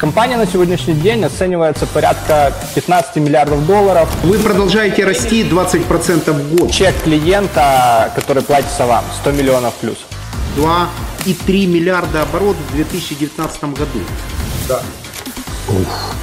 [0.00, 4.08] Компания на сегодняшний день оценивается порядка 15 миллиардов долларов.
[4.24, 6.72] Вы продолжаете расти 20% в год.
[6.72, 9.98] Чек клиента, который платится вам, 100 миллионов плюс.
[10.56, 14.00] 2,3 миллиарда оборот в 2019 году.
[14.66, 14.80] Да.
[15.68, 16.14] Ух.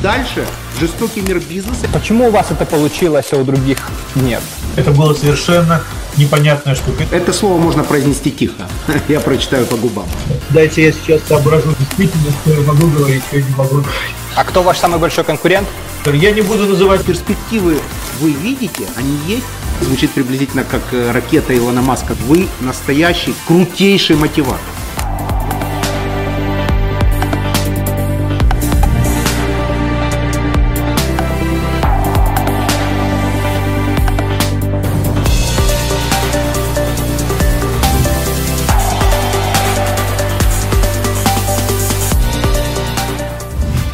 [0.00, 0.46] Дальше
[0.78, 1.88] жестокий мир бизнеса.
[1.92, 3.78] Почему у вас это получилось, а у других
[4.14, 4.42] нет?
[4.76, 5.82] Это было совершенно
[6.16, 7.04] непонятная штука.
[7.10, 8.68] Это слово можно произнести тихо.
[9.08, 10.06] Я прочитаю по губам.
[10.50, 14.14] Дайте я сейчас соображу действительно, что я могу говорить, что я не могу говорить.
[14.36, 15.66] А кто ваш самый большой конкурент?
[16.06, 17.02] Я не буду называть.
[17.04, 17.78] Перспективы
[18.20, 19.46] вы видите, они есть.
[19.80, 22.14] Звучит приблизительно как э, ракета Илона Маска.
[22.26, 24.60] Вы настоящий, крутейший мотиватор.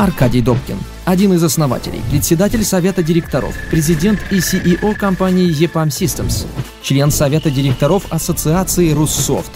[0.00, 6.46] Аркадий Добкин, один из основателей, председатель Совета директоров, президент и CEO компании EPAM Systems,
[6.82, 9.50] член Совета директоров Ассоциации Руссофт,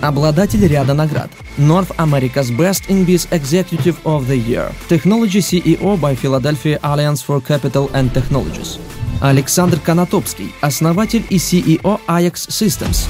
[0.00, 1.32] обладатель ряда наград.
[1.56, 7.40] North America's Best in Biz Executive of the Year, Technology CEO by Philadelphia Alliance for
[7.40, 8.78] Capital and Technologies.
[9.20, 13.08] Александр Конотопский, основатель и CEO Ajax Systems,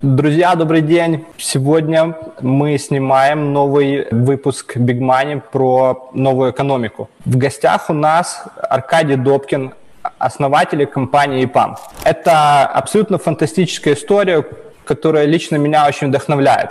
[0.00, 1.24] Друзья, добрый день!
[1.38, 7.10] Сегодня мы снимаем новый выпуск Big Money про новую экономику.
[7.24, 9.74] В гостях у нас Аркадий Добкин,
[10.18, 11.78] основатель компании EPAM.
[12.04, 14.46] Это абсолютно фантастическая история,
[14.84, 16.70] которая лично меня очень вдохновляет.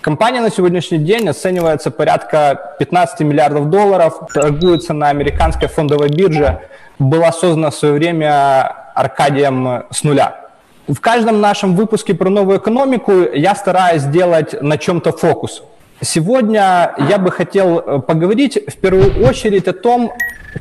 [0.00, 6.62] Компания на сегодняшний день оценивается порядка 15 миллиардов долларов, торгуется на американской фондовой бирже,
[6.98, 10.45] была создана в свое время Аркадием с нуля.
[10.88, 15.64] В каждом нашем выпуске про новую экономику я стараюсь сделать на чем-то фокус.
[16.00, 20.12] Сегодня я бы хотел э, поговорить в первую очередь о том,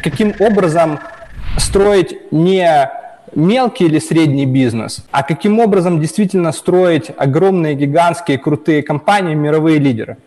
[0.02, 1.00] каким образом
[1.60, 2.90] строить не
[3.36, 10.18] мелкий или средний бизнес, а каким образом действительно строить огромные, гигантские, крутые компании, мировые лидеры.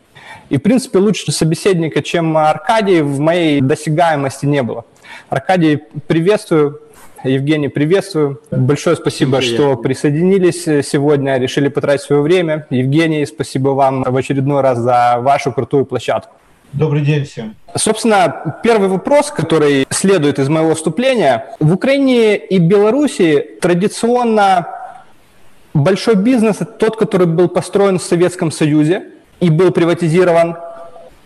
[0.48, 4.84] И, в принципе, лучше собеседника, чем Аркадий, в моей досягаемости не было.
[5.28, 6.82] Аркадий, приветствую.
[7.25, 8.41] Евгений, приветствую.
[8.51, 9.55] Большое спасибо, Привет.
[9.55, 12.67] что присоединились сегодня, решили потратить свое время.
[12.71, 16.34] Евгений, спасибо вам в очередной раз за вашу крутую площадку.
[16.73, 17.56] Добрый день всем.
[17.75, 21.55] Собственно, первый вопрос, который следует из моего вступления.
[21.61, 24.69] В Украине и Беларуси традиционно
[25.75, 29.06] большой бизнес– это тот, который был построен в Советском Союзе
[29.41, 30.56] и был приватизирован,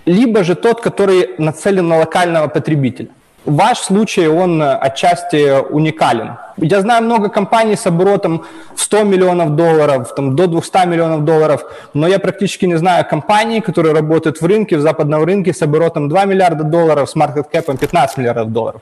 [0.06, 3.08] либо же тот, который нацелен на локального потребителя.
[3.44, 6.36] Ваш случай, он э, отчасти уникален.
[6.58, 8.44] Я знаю много компаний с оборотом
[8.76, 13.60] в 100 миллионов долларов, там, до 200 миллионов долларов, но я практически не знаю компаний,
[13.60, 18.18] которые работают в рынке, в западном рынке с оборотом 2 миллиарда долларов, с маркет-кэпом 15
[18.18, 18.80] миллиардов долларов.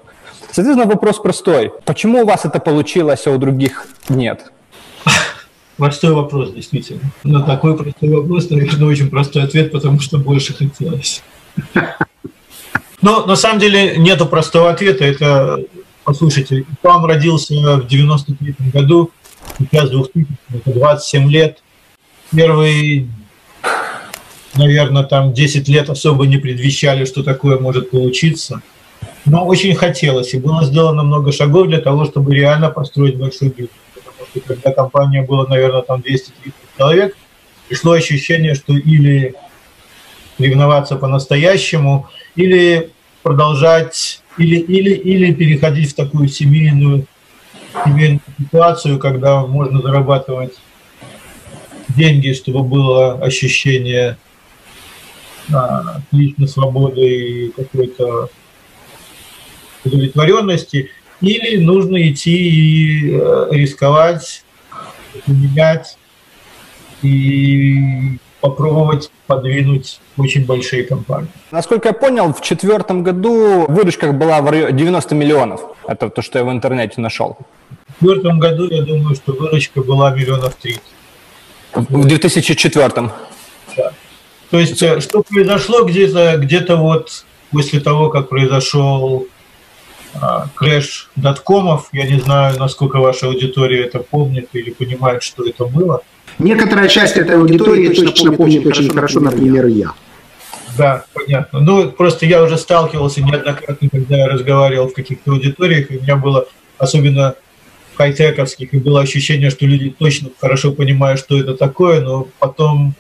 [0.50, 1.72] Соответственно, вопрос простой.
[1.86, 4.52] Почему у вас это получилось, а у других нет?
[5.78, 7.00] Простой вопрос, действительно.
[7.24, 11.22] На такой простой вопрос, наверное, очень простой ответ, потому что больше хотелось.
[13.02, 15.04] Но на самом деле нету простого ответа.
[15.04, 15.64] Это,
[16.04, 19.10] послушайте, Пам родился в 93 году,
[19.58, 21.62] сейчас 2000, это 27 лет.
[22.30, 23.08] Первые,
[24.54, 28.62] наверное, там 10 лет особо не предвещали, что такое может получиться.
[29.24, 33.70] Но очень хотелось, и было сделано много шагов для того, чтобы реально построить большой бизнес.
[33.94, 37.16] Потому что когда компания была, наверное, там 230 человек,
[37.68, 39.34] пришло ощущение, что или
[40.38, 42.90] ревноваться по-настоящему, или
[43.22, 47.06] продолжать, или, или, или переходить в такую семейную,
[47.84, 50.54] семейную ситуацию, когда можно зарабатывать
[51.96, 54.16] деньги, чтобы было ощущение
[55.52, 58.30] а, личной свободы и какой-то
[59.84, 64.44] удовлетворенности, или нужно идти и э, рисковать,
[65.26, 65.98] менять
[67.02, 71.28] и попробовать подвинуть очень большие компании.
[71.50, 75.60] Насколько я понял, в четвертом году выручка была в районе 90 миллионов.
[75.86, 77.36] Это то, что я в интернете нашел.
[77.88, 80.80] В четвертом году, я думаю, что выручка была миллионов 30.
[81.74, 82.90] В 2004?
[83.76, 83.92] Да.
[84.50, 89.26] То есть, э, что произошло где-то где вот после того, как произошел
[90.14, 95.66] а, крэш доткомов, я не знаю, насколько ваша аудитория это помнит или понимает, что это
[95.66, 96.02] было–
[96.40, 99.92] Некоторая часть этой аудитории точно помнит очень хорошо, например, я.
[100.78, 101.60] Да, понятно.
[101.60, 106.16] Ну, просто я уже сталкивался неоднократно, когда я разговаривал в каких-то аудиториях, и у меня
[106.16, 106.46] было,
[106.78, 107.34] особенно
[107.96, 112.94] хай-тековских, и было ощущение, что люди точно хорошо понимают, что это такое, но потом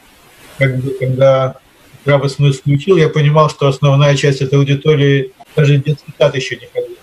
[0.58, 1.56] как бы, когда
[2.02, 6.66] здравый смысл включил, я понимал, что основная часть этой аудитории даже детский сад еще не
[6.66, 6.96] ходила.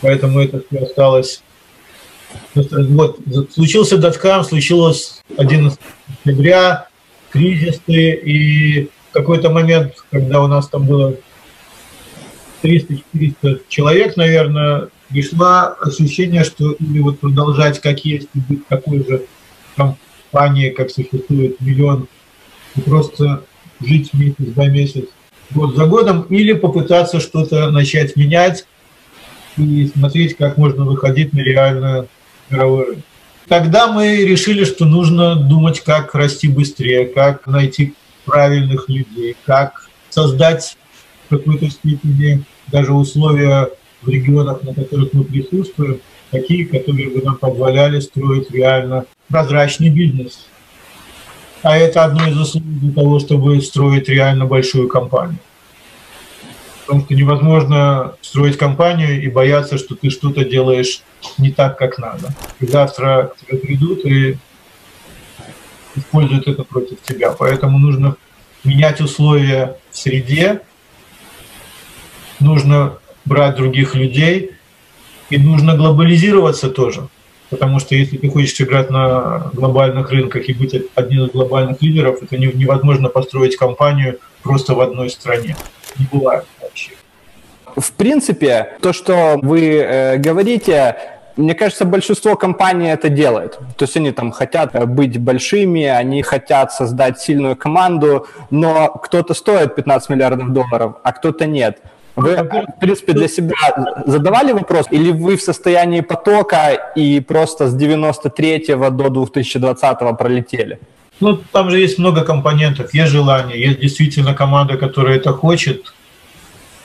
[0.00, 1.42] Поэтому это все осталось.
[2.54, 3.18] Вот,
[3.52, 5.78] случился доткам, случилось 11
[6.24, 6.88] октября,
[7.30, 11.14] кризисы, и в какой-то момент, когда у нас там было
[12.62, 19.24] 300-400 человек, наверное, пришло ощущение, что или вот продолжать как есть, и быть такой же
[19.76, 22.08] компанией, как существует миллион,
[22.76, 23.44] и просто
[23.80, 25.04] жить месяц за месяц,
[25.50, 28.66] год за годом, или попытаться что-то начать менять
[29.56, 32.08] и смотреть, как можно выходить на реальную
[32.50, 33.04] мировой рынок.
[33.48, 37.94] Тогда мы решили, что нужно думать, как расти быстрее, как найти
[38.26, 40.76] правильных людей, как создать
[41.26, 43.70] в какой-то степени даже условия
[44.02, 46.00] в регионах, на которых мы присутствуем,
[46.30, 50.46] такие, которые бы нам позволяли строить реально прозрачный бизнес.
[51.62, 55.38] А это одно из условий для того, чтобы строить реально большую компанию.
[56.88, 61.02] Потому что невозможно строить компанию и бояться, что ты что-то делаешь
[61.36, 62.34] не так, как надо.
[62.60, 64.38] И завтра к тебе придут и
[65.94, 67.32] используют это против тебя.
[67.32, 68.16] Поэтому нужно
[68.64, 70.62] менять условия в среде,
[72.40, 72.94] нужно
[73.26, 74.52] брать других людей,
[75.28, 77.08] и нужно глобализироваться тоже.
[77.50, 82.22] Потому что если ты хочешь играть на глобальных рынках и быть одним из глобальных лидеров,
[82.22, 85.54] это невозможно построить компанию просто в одной стране.
[85.98, 86.46] Не бывает.
[87.78, 90.96] В принципе, то, что вы э, говорите,
[91.36, 93.58] мне кажется, большинство компаний это делает.
[93.76, 99.76] То есть они там хотят быть большими, они хотят создать сильную команду, но кто-то стоит
[99.76, 101.78] 15 миллиардов долларов, а кто-то нет.
[102.16, 103.54] Вы, в принципе, для себя
[104.06, 110.80] задавали вопрос, или вы в состоянии потока и просто с 93 до 2020 пролетели?
[111.20, 112.92] Ну, там же есть много компонентов.
[112.92, 115.92] Есть желание, есть действительно команда, которая это хочет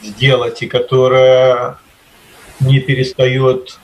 [0.03, 1.77] сделать и которая
[2.59, 3.79] не перестает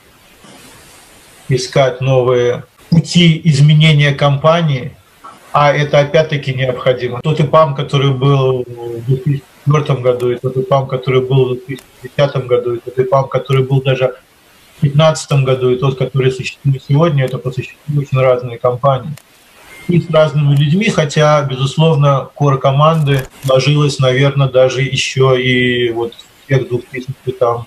[1.47, 4.95] искать новые пути изменения компании,
[5.51, 7.21] а это опять-таки необходимо.
[7.21, 12.75] Тот ИПАМ, который был в 2004 году, и тот ИПАМ, который был в 2010 году,
[12.75, 14.15] и тот ИПАМ, который был даже
[14.77, 19.13] в 2015 году, и тот, который существует сегодня, это по существу очень разные компании.
[19.89, 26.47] И с разными людьми, хотя, безусловно, кор команды ложилась, наверное, даже еще и вот в
[26.47, 27.65] тех 2000 там,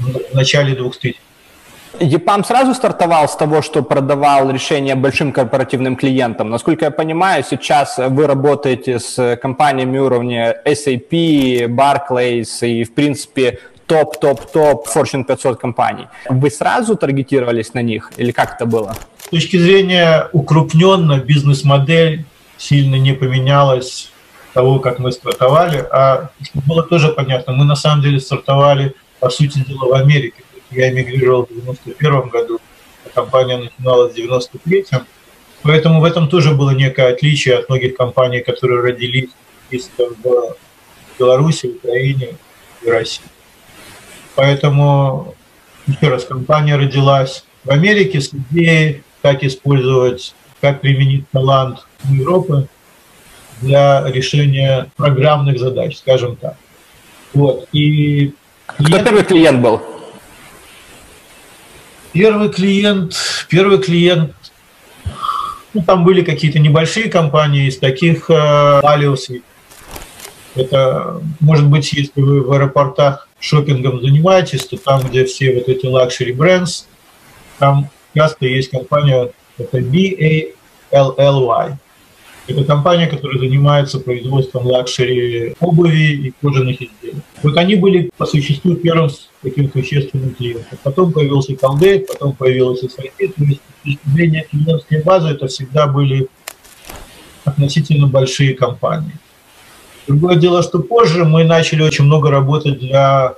[0.00, 1.16] в начале 2000
[1.98, 6.48] EPAM сразу стартовал с того, что продавал решения большим корпоративным клиентам.
[6.48, 14.86] Насколько я понимаю, сейчас вы работаете с компаниями уровня SAP, Barclays и, в принципе, топ-топ-топ
[14.86, 16.06] Fortune 500 компаний.
[16.28, 18.94] Вы сразу таргетировались на них или как это было?
[19.30, 22.24] С точки зрения укрупненно бизнес-модель
[22.58, 24.10] сильно не поменялась
[24.54, 26.30] того, как мы стартовали, а
[26.66, 30.42] было тоже понятно, мы на самом деле стартовали, по сути дела, в Америке.
[30.72, 32.58] Я эмигрировал в 91 году,
[33.06, 35.06] а компания начиналась в 93-м.
[35.62, 39.30] Поэтому в этом тоже было некое отличие от многих компаний, которые родились
[39.70, 40.56] в
[41.20, 42.30] Беларуси, Украине
[42.82, 43.22] и России.
[44.34, 45.36] Поэтому,
[45.86, 52.68] еще раз, компания родилась в Америке с идеей, как использовать, как применить талант Европы
[53.60, 56.56] для решения программных задач, скажем так.
[57.32, 57.68] Вот.
[57.72, 58.32] И
[58.66, 59.82] Кто первый клиент был?
[62.12, 63.14] Первый клиент,
[63.48, 64.34] первый клиент,
[65.72, 68.80] ну, там были какие-то небольшие компании из таких э,
[70.56, 75.86] Это, может быть, если вы в аэропортах шопингом занимаетесь, то там, где все вот эти
[75.86, 76.86] luxury brands,
[77.60, 81.76] там часто есть компания, это BALLY.
[82.46, 87.22] Это компания, которая занимается производством luxury обуви и кожаных изделий.
[87.42, 89.10] Вот они были по существу первым
[89.42, 90.78] таким существенным клиентом.
[90.82, 93.34] Потом появился Colgate, потом появился Сайкет.
[93.36, 96.28] То есть с точки зрения клиентской базы это всегда были
[97.44, 99.12] относительно большие компании.
[100.08, 103.34] Другое дело, что позже мы начали очень много работать для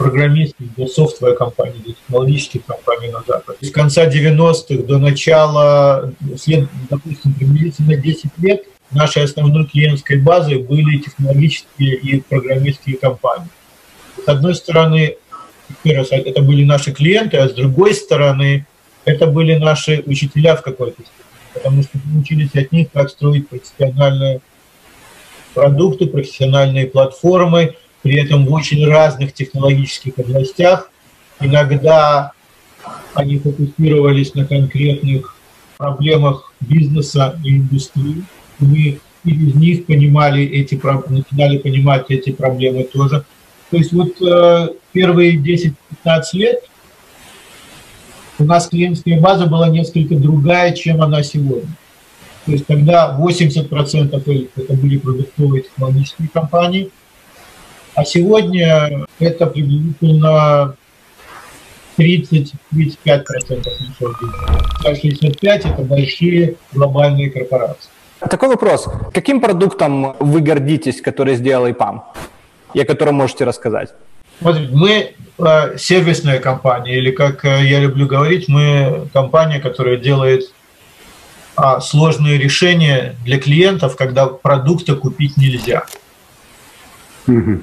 [0.00, 3.58] программистов, для софтвер компаний, для технологических компаний на Западе.
[3.60, 11.96] С конца 90-х до начала, допустим, приблизительно 10 лет нашей основной клиентской базой были технологические
[11.96, 13.50] и программистские компании.
[14.24, 15.16] С одной стороны,
[15.84, 18.66] это были наши клиенты, а с другой стороны,
[19.04, 23.48] это были наши учителя в какой-то степени, потому что мы учились от них, как строить
[23.48, 24.40] профессиональные
[25.52, 30.90] продукты, профессиональные платформы, при этом в очень разных технологических областях.
[31.40, 32.32] Иногда
[33.14, 35.36] они фокусировались на конкретных
[35.76, 38.24] проблемах бизнеса и индустрии.
[38.58, 43.24] Мы через них понимали эти, начинали понимать эти проблемы тоже.
[43.70, 45.74] То есть вот э, первые 10-15
[46.34, 46.64] лет
[48.38, 51.68] у нас клиентская база была несколько другая, чем она сегодня.
[52.46, 56.90] То есть тогда 80% это были продуктовые технологические компании,
[57.94, 60.76] а сегодня это приблизительно
[61.98, 64.62] 30-35% нашего бизнеса.
[64.84, 67.90] А 65 это большие глобальные корпорации.
[68.20, 68.88] Такой вопрос.
[69.12, 72.04] Каким продуктом вы гордитесь, который сделал ИПАМ?
[72.74, 73.92] И о котором можете рассказать?
[74.40, 80.52] Смотрите, мы э, сервисная компания, или как э, я люблю говорить, мы компания, которая делает
[81.56, 85.84] а, сложные решения для клиентов, когда продукта купить нельзя.
[87.26, 87.60] Угу.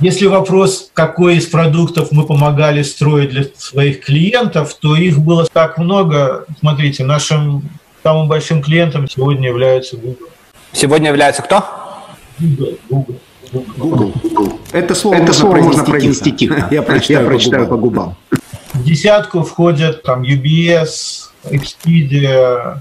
[0.00, 5.76] Если вопрос, какой из продуктов мы помогали строить для своих клиентов, то их было так
[5.76, 6.46] много.
[6.58, 7.68] Смотрите, нашим
[8.02, 10.28] самым большим клиентом сегодня является Google.
[10.72, 11.64] Сегодня является кто?
[12.38, 12.78] Google.
[12.88, 13.20] Google.
[13.76, 14.12] Google.
[14.22, 14.60] Google.
[14.72, 16.66] Это слово, Это слово можно произнести тихо.
[16.70, 18.16] Я прочитаю, Я прочитаю по губам.
[18.72, 22.78] В десятку входят там UBS, Expedia,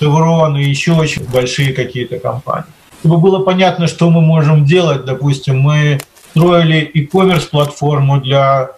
[0.00, 2.75] Chevron и еще очень большие какие-то компании
[3.06, 5.04] чтобы было понятно, что мы можем делать.
[5.04, 8.72] Допустим, мы строили e-commerce платформу для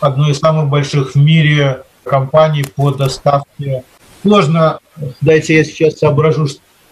[0.00, 3.84] одной из самых больших в мире компаний по доставке.
[4.22, 4.80] Сложно,
[5.20, 6.48] дайте я сейчас соображу,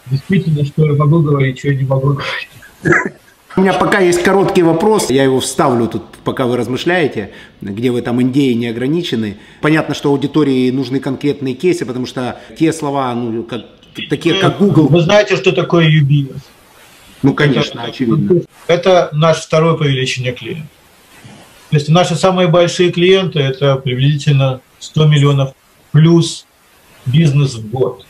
[0.06, 3.08] действительно, что я могу говорить, что я не могу говорить.
[3.56, 7.30] У меня пока есть короткий вопрос, я его вставлю тут, пока вы размышляете,
[7.60, 9.38] где вы там Индии не ограничены.
[9.62, 13.62] Понятно, что аудитории нужны конкретные кейсы, потому что те слова, ну, как,
[14.08, 14.86] такие как Google...
[14.86, 16.40] Вы знаете, что такое UBS?
[17.22, 18.42] Ну, конечно, это, очевидно.
[18.66, 20.66] Это наш второй по величине клиент.
[21.70, 25.52] То есть наши самые большие клиенты– это приблизительно 100 миллионов
[25.92, 26.46] плюс
[27.04, 28.06] бизнес в год.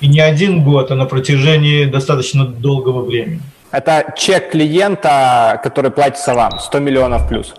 [0.00, 3.40] И не один год, а на протяжении достаточно долгого времени.
[3.72, 7.54] Это чек клиента, который платится вам, 100 миллионов плюс.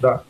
[0.00, 0.22] Да.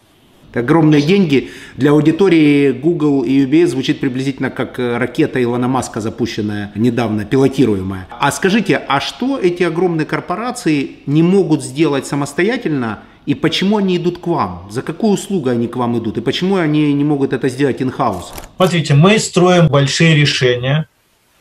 [0.56, 1.50] Огромные деньги.
[1.76, 8.08] Для аудитории Google и UBS звучит приблизительно как э, ракета Илона Маска, запущенная недавно, пилотируемая.
[8.10, 14.18] А скажите, а что эти огромные корпорации не могут сделать самостоятельно и почему они идут
[14.18, 14.68] к вам?
[14.70, 16.16] За какую услугу они к вам идут?
[16.16, 18.26] И почему они не могут это сделать in-house?
[18.56, 20.88] Смотрите, мы строим большие решения.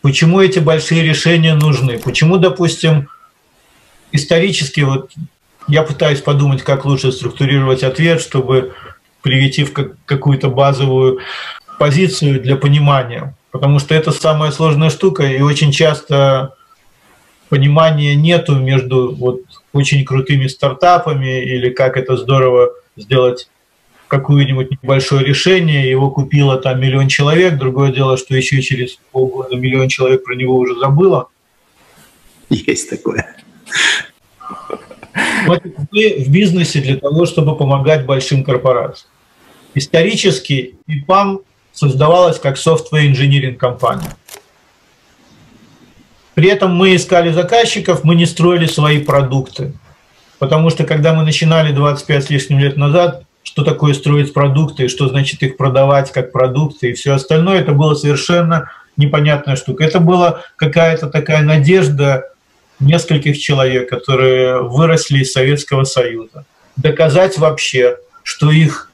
[0.02, 2.00] Почему эти большие решения нужны?
[2.00, 3.08] Почему, допустим,
[4.12, 5.12] исторически вот
[5.68, 8.74] я пытаюсь подумать, как лучше структурировать ответ, чтобы
[9.25, 11.17] привести в какую-то базовую
[11.79, 13.36] позицию для понимания.
[13.50, 16.53] Потому что это самая сложная штука, и очень часто
[17.50, 19.41] понимания нету между вот
[19.74, 23.50] очень крутыми стартапами или как это здорово сделать
[24.10, 29.89] какое-нибудь небольшое решение, его купило там миллион человек, другое дело, что еще через полгода миллион
[29.89, 31.29] человек про него уже забыло.
[32.51, 33.36] Есть такое.
[35.48, 39.10] Мы в бизнесе для того, чтобы помогать большим корпорациям.
[39.75, 41.41] Исторически ИПАМ
[41.74, 44.15] создавалась как software engineering компания.
[46.34, 49.74] При этом мы искали заказчиков, мы не строили свои продукты.
[50.39, 55.08] Потому что когда мы начинали 25 с лишним лет назад, что такое строить продукты, что
[55.08, 59.84] значит их продавать как продукты и все остальное, это было совершенно непонятная штука.
[59.84, 62.25] Это была какая-то такая надежда
[62.79, 66.46] нескольких человек, которые выросли из Советского Союза.
[66.75, 68.91] Доказать вообще, что их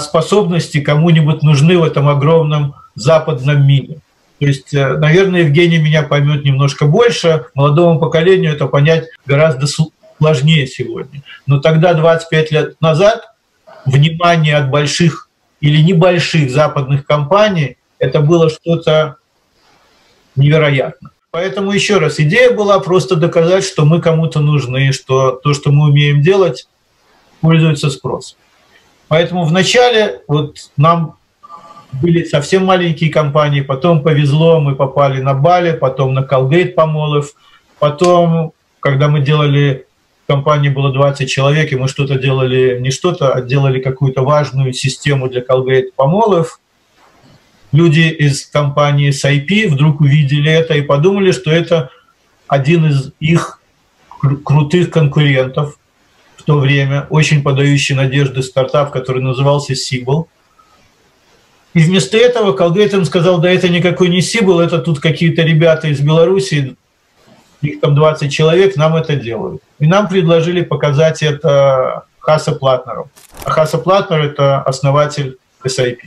[0.00, 3.98] способности кому-нибудь нужны в этом огромном западном мире.
[4.40, 7.46] То есть, э, наверное, Евгений меня поймет немножко больше.
[7.54, 9.66] Молодому поколению это понять гораздо
[10.18, 11.22] сложнее сегодня.
[11.46, 13.34] Но тогда, 25 лет назад,
[13.84, 15.28] внимание от больших
[15.60, 19.16] или небольших западных компаний, это было что-то
[20.36, 21.10] невероятно.
[21.30, 25.90] Поэтому еще раз, идея была просто доказать, что мы кому-то нужны, что то, что мы
[25.90, 26.66] умеем делать,
[27.42, 28.38] пользуется спросом.
[29.10, 31.16] Поэтому вначале вот нам
[32.00, 37.32] были совсем маленькие компании, потом повезло, мы попали на Бали, потом на Колгейт Помолов,
[37.80, 39.84] потом, когда мы делали,
[40.22, 44.72] в компании было 20 человек, и мы что-то делали, не что-то, а делали какую-то важную
[44.72, 46.60] систему для Колгейт Помолов,
[47.72, 51.90] люди из компании SIP вдруг увидели это и подумали, что это
[52.46, 53.60] один из их
[54.44, 55.79] крутых конкурентов,
[56.50, 60.26] то время, очень подающий надежды стартап, который назывался Сибл.
[61.74, 66.00] И вместо этого Колгейтон сказал, да это никакой не Сибл, это тут какие-то ребята из
[66.00, 66.74] Беларуси,
[67.62, 69.62] их там 20 человек, нам это делают.
[69.78, 73.08] И нам предложили показать это Хаса Платнеру.
[73.44, 75.98] А Хаса Платнер– это основатель SIP,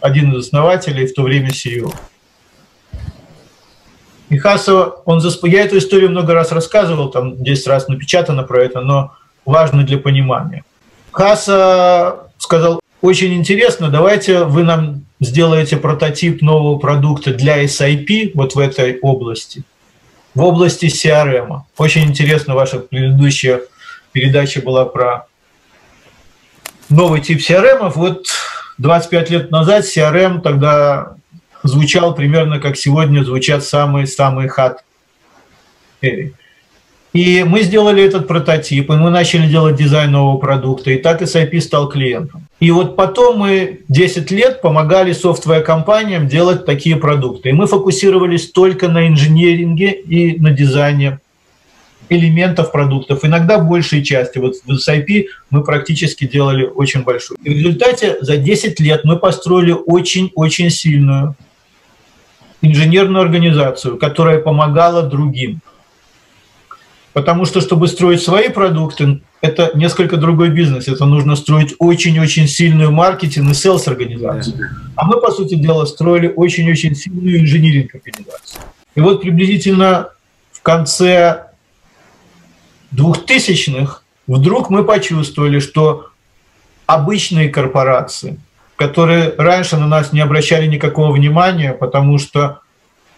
[0.00, 1.94] один из основателей, в то время CEO.
[4.28, 5.44] И Хасова, он засп...
[5.44, 9.12] я эту историю много раз рассказывал, там 10 раз напечатано про это, но
[9.44, 10.64] важно для понимания.
[11.12, 18.58] Хаса сказал, очень интересно, давайте вы нам сделаете прототип нового продукта для SIP вот в
[18.58, 19.62] этой области,
[20.34, 21.60] в области CRM.
[21.76, 23.60] Очень интересно, ваша предыдущая
[24.12, 25.26] передача была про
[26.88, 27.92] новый тип CRM.
[27.94, 28.26] Вот
[28.78, 31.16] 25 лет назад CRM тогда
[31.62, 34.84] звучал примерно как сегодня звучат самые-самые хат.
[37.14, 41.60] И мы сделали этот прототип, и мы начали делать дизайн нового продукта, и так SIP
[41.60, 42.48] стал клиентом.
[42.58, 47.50] И вот потом мы 10 лет помогали софтвер-компаниям делать такие продукты.
[47.50, 51.20] И мы фокусировались только на инженеринге и на дизайне
[52.08, 54.38] элементов продуктов, иногда большей части.
[54.38, 57.38] Вот в SIP мы практически делали очень большую.
[57.44, 61.36] И в результате за 10 лет мы построили очень-очень сильную
[62.60, 65.60] инженерную организацию, которая помогала другим.
[67.14, 70.88] Потому что, чтобы строить свои продукты, это несколько другой бизнес.
[70.88, 74.70] Это нужно строить очень-очень сильную маркетинг и селс организацию.
[74.96, 78.62] А мы, по сути дела, строили очень-очень сильную инжиниринг организацию.
[78.96, 80.08] И вот приблизительно
[80.50, 81.46] в конце
[82.92, 86.08] 2000-х вдруг мы почувствовали, что
[86.86, 88.40] обычные корпорации,
[88.74, 92.62] которые раньше на нас не обращали никакого внимания, потому что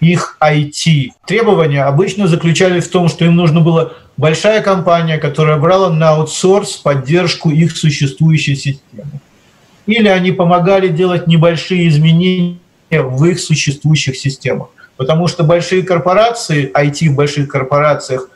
[0.01, 1.13] их IT.
[1.27, 6.77] Требования обычно заключались в том, что им нужно было большая компания, которая брала на аутсорс
[6.77, 9.21] поддержку их существующей системы.
[9.87, 12.59] Или они помогали делать небольшие изменения
[12.91, 14.69] в их существующих системах.
[14.97, 18.31] Потому что большие корпорации, IT в больших корпорациях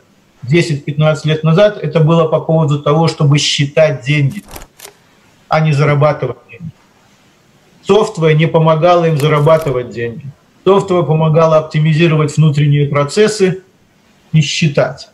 [0.47, 4.43] 10-15 лет назад, это было по поводу того, чтобы считать деньги,
[5.49, 6.71] а не зарабатывать деньги.
[7.83, 10.25] Софтвер не помогало им зарабатывать деньги.
[10.65, 13.63] Софтвер помогало оптимизировать внутренние процессы
[14.33, 15.09] и считать.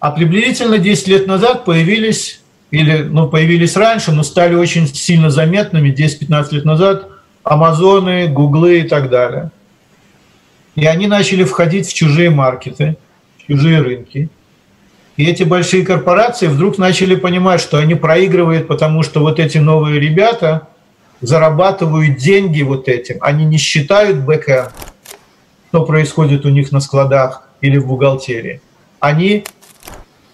[0.00, 5.90] А приблизительно 10 лет назад появились, или ну, появились раньше, но стали очень сильно заметными
[5.90, 7.08] 10-15 лет назад
[7.42, 9.50] Амазоны, Гуглы и так далее.
[10.76, 12.96] И они начали входить в чужие маркеты,
[13.38, 14.28] в чужие рынки.
[15.16, 19.98] И эти большие корпорации вдруг начали понимать, что они проигрывают, потому что вот эти новые
[19.98, 20.68] ребята
[21.20, 23.16] зарабатывают деньги вот этим.
[23.20, 24.70] Они не считают бэкэнд,
[25.68, 28.60] что происходит у них на складах или в бухгалтерии.
[29.00, 29.44] Они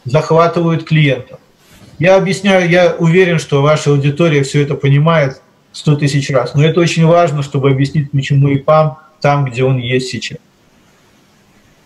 [0.05, 1.39] захватывают клиентов.
[1.99, 5.41] Я объясняю, я уверен, что ваша аудитория все это понимает
[5.73, 10.09] 100 тысяч раз, но это очень важно, чтобы объяснить, почему ИПАМ там, где он есть
[10.09, 10.39] сейчас.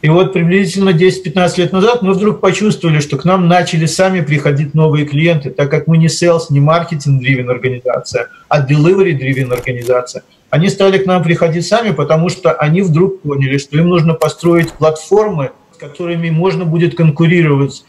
[0.01, 4.75] И вот приблизительно 10-15 лет назад мы вдруг почувствовали, что к нам начали сами приходить
[4.75, 10.23] новые клиенты, так как мы не sales, не маркетинг-дривен организация, а delivery-дривен организация.
[10.51, 14.73] Они стали к нам приходить сами, потому что они вдруг поняли, что им нужно построить
[14.73, 17.85] платформы, с которыми можно будет конкурировать с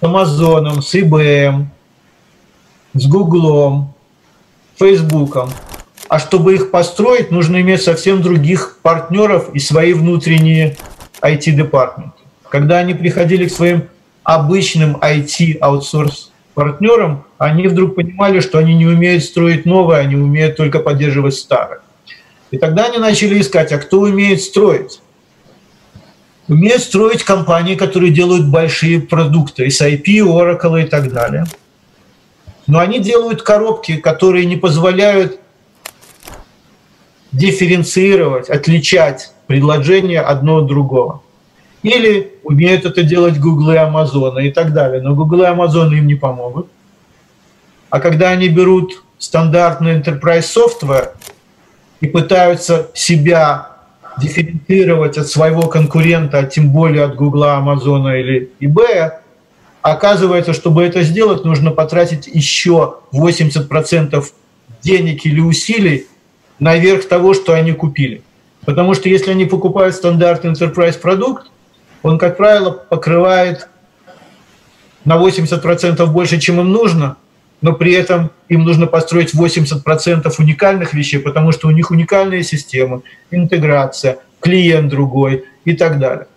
[0.00, 1.66] Амазоном, с IBM,
[2.92, 3.94] с Гуглом,
[4.76, 5.50] Фейсбуком.
[6.08, 10.76] А чтобы их построить, нужно иметь совсем других партнеров и свои внутренние
[11.22, 12.18] IT-департаменты.
[12.50, 13.88] Когда они приходили к своим
[14.22, 20.80] обычным IT-аутсорс партнерам, они вдруг понимали, что они не умеют строить новое, они умеют только
[20.80, 21.78] поддерживать старое.
[22.50, 25.00] И тогда они начали искать, а кто умеет строить?
[26.48, 31.44] умеют строить компании, которые делают большие продукты, SIP, Oracle и так далее.
[32.66, 35.38] Но они делают коробки, которые не позволяют
[37.30, 41.22] дифференцировать, отличать предложения одно от другого.
[41.82, 45.00] Или умеют это делать Google и Amazon и так далее.
[45.00, 46.68] Но Google и Amazon им не помогут.
[47.90, 51.10] А когда они берут стандартный enterprise software
[52.00, 53.68] и пытаются себя
[54.20, 59.12] дифференцировать от своего конкурента, а тем более от Гугла, Амазона или eBay,
[59.82, 64.24] оказывается, чтобы это сделать, нужно потратить еще 80%
[64.82, 66.06] денег или усилий
[66.58, 68.22] наверх того, что они купили.
[68.64, 71.50] Потому что если они покупают стандартный enterprise продукт,
[72.02, 73.68] он, как правило, покрывает
[75.04, 77.16] на 80% больше, чем им нужно,
[77.60, 83.02] но при этом им нужно построить 80% уникальных вещей, потому что у них уникальная система,
[83.30, 86.28] интеграция, клиент другой и так далее.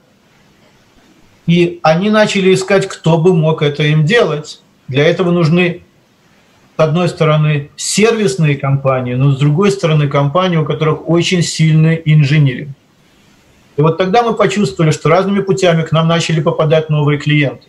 [1.45, 4.62] И они начали искать, кто бы мог это им делать.
[4.88, 5.84] Для этого нужны,
[6.78, 12.69] с одной стороны, сервисные компании, но с другой стороны, компании, у которых очень сильный инжиниринг.
[13.77, 17.67] И вот тогда мы почувствовали, что разными путями к нам начали попадать новые клиенты.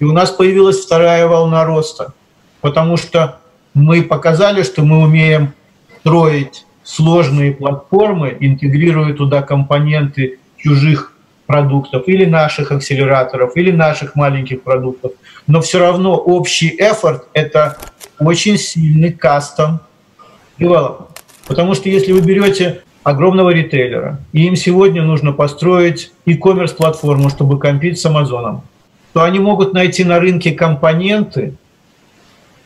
[0.00, 2.12] И у нас появилась вторая волна роста–
[2.64, 3.40] потому что
[3.74, 5.52] мы показали, что мы умеем
[6.00, 11.12] строить сложные платформы, интегрируя туда компоненты чужих
[11.44, 15.12] продуктов, или наших акселераторов, или наших маленьких продуктов.
[15.46, 17.76] Но все равно общий эфорт– это
[18.18, 19.80] очень сильный кастом
[20.58, 21.20] девелопмент.
[21.46, 27.58] Потому что если вы берете огромного ритейлера, и им сегодня нужно построить e-commerce платформу, чтобы
[27.58, 28.62] компить с Амазоном,
[29.12, 31.54] то они могут найти на рынке компоненты,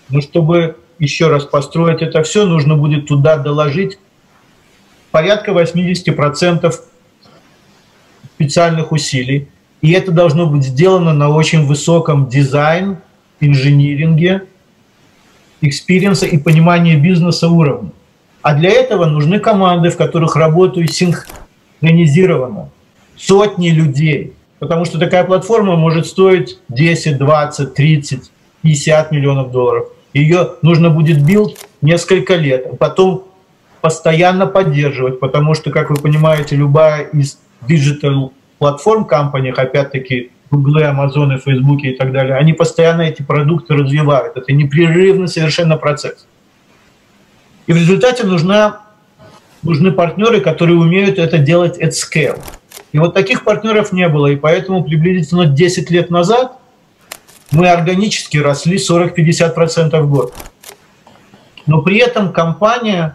[0.08, 3.98] но чтобы еще раз построить это все, нужно будет туда доложить
[5.10, 6.74] порядка 80%
[8.34, 9.48] специальных усилий.
[9.80, 12.98] И это должно быть сделано на очень высоком дизайн,
[13.40, 14.44] инжиниринге,
[15.60, 17.90] experience а и понимании бизнеса уровня.
[18.42, 22.70] А для этого нужны команды, в которых работают синхронизированно.
[23.16, 24.34] Сотни людей.
[24.58, 28.30] Потому что такая платформа может стоить 10, 20, 30,
[28.62, 29.88] 50 миллионов долларов.
[30.14, 33.24] Ее нужно будет build несколько лет, а потом
[33.80, 41.38] постоянно поддерживать, потому что, как вы понимаете, любая из digital платформ компаниях, опять-таки Google, Amazon,
[41.38, 44.36] Facebook и так далее, они постоянно эти продукты развивают.
[44.36, 46.26] Это непрерывный совершенно процесс.
[47.68, 48.80] И в результате нужна,
[49.62, 52.40] нужны партнеры, которые умеют это делать at scale.
[52.92, 56.56] И вот таких партнеров не было, и поэтому приблизительно 10 лет назад
[57.50, 60.34] мы органически росли 40-50% в год.
[61.66, 63.14] Но при этом компания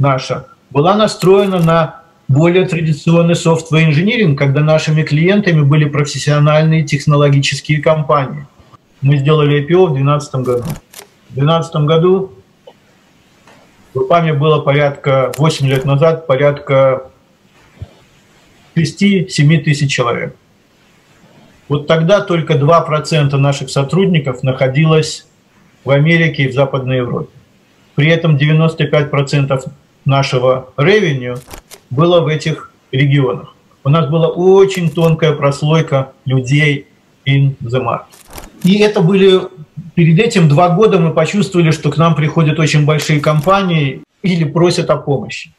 [0.00, 8.48] наша была настроена на более традиционный software инжиниринг, когда нашими клиентами были профессиональные технологические компании.
[9.00, 10.64] Мы сделали IPO в 2012 году.
[11.30, 12.32] В 2012 году
[13.96, 17.10] в ИПАМе было порядка, 8 лет назад, порядка
[18.76, 20.36] 6-7 тысяч человек.
[21.68, 25.26] Вот тогда только 2% наших сотрудников находилось
[25.82, 27.30] в Америке и в Западной Европе.
[27.94, 29.72] При этом 95%
[30.04, 31.38] нашего ревеню
[31.88, 33.54] было в этих регионах.
[33.82, 36.86] У нас была очень тонкая прослойка людей
[37.24, 38.04] in the market.
[38.62, 39.40] И это были,
[39.94, 44.90] перед этим два года мы почувствовали, что к нам приходят очень большие компании или просят
[44.90, 45.52] о помощи.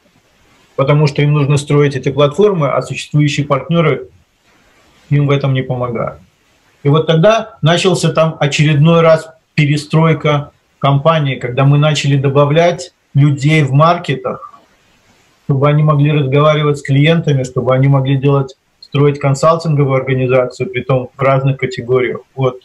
[0.76, 4.08] Потому что им нужно строить эти платформы, а существующие партнеры
[5.10, 6.20] им в этом не помогают.
[6.82, 13.72] И вот тогда начался там очередной раз перестройка компании, когда мы начали добавлять людей в
[13.72, 14.60] market ах,
[15.44, 21.10] чтобы они могли разговаривать с клиентами, чтобы они могли делать, строить консалтинговую организацию, при том
[21.16, 22.60] в разных категориях, от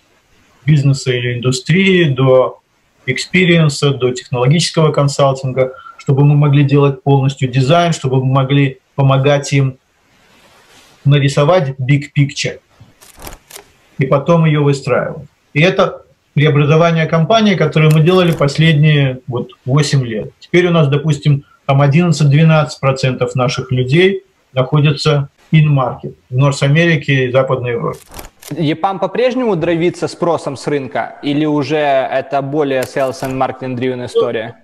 [0.65, 2.59] бизнеса или индустрии до
[3.05, 9.51] experience а, до технологического консалтинга, чтобы мы могли делать полностью дизайн, чтобы мы могли помогать
[9.53, 9.77] им
[11.05, 12.59] нарисовать big picture
[13.97, 15.27] и потом ее выстраивать.
[15.53, 20.31] И это преобразование компании, которое мы делали последние вот 8 лет.
[20.39, 24.23] Теперь у нас, допустим, там 11-12% наших людей
[24.53, 27.99] находятся in market в Норс-Америке и Западной Европе.
[28.57, 34.55] ЕПАМ по-прежнему дровится спросом с рынка или уже это более sales and marketing driven история?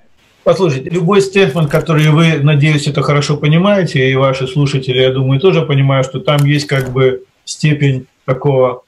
[0.44, 5.62] Послушайте, любой стейтмент, который вы, надеюсь, это хорошо понимаете, и ваши слушатели, я думаю, тоже
[5.62, 8.84] понимают, что там есть как бы степень такого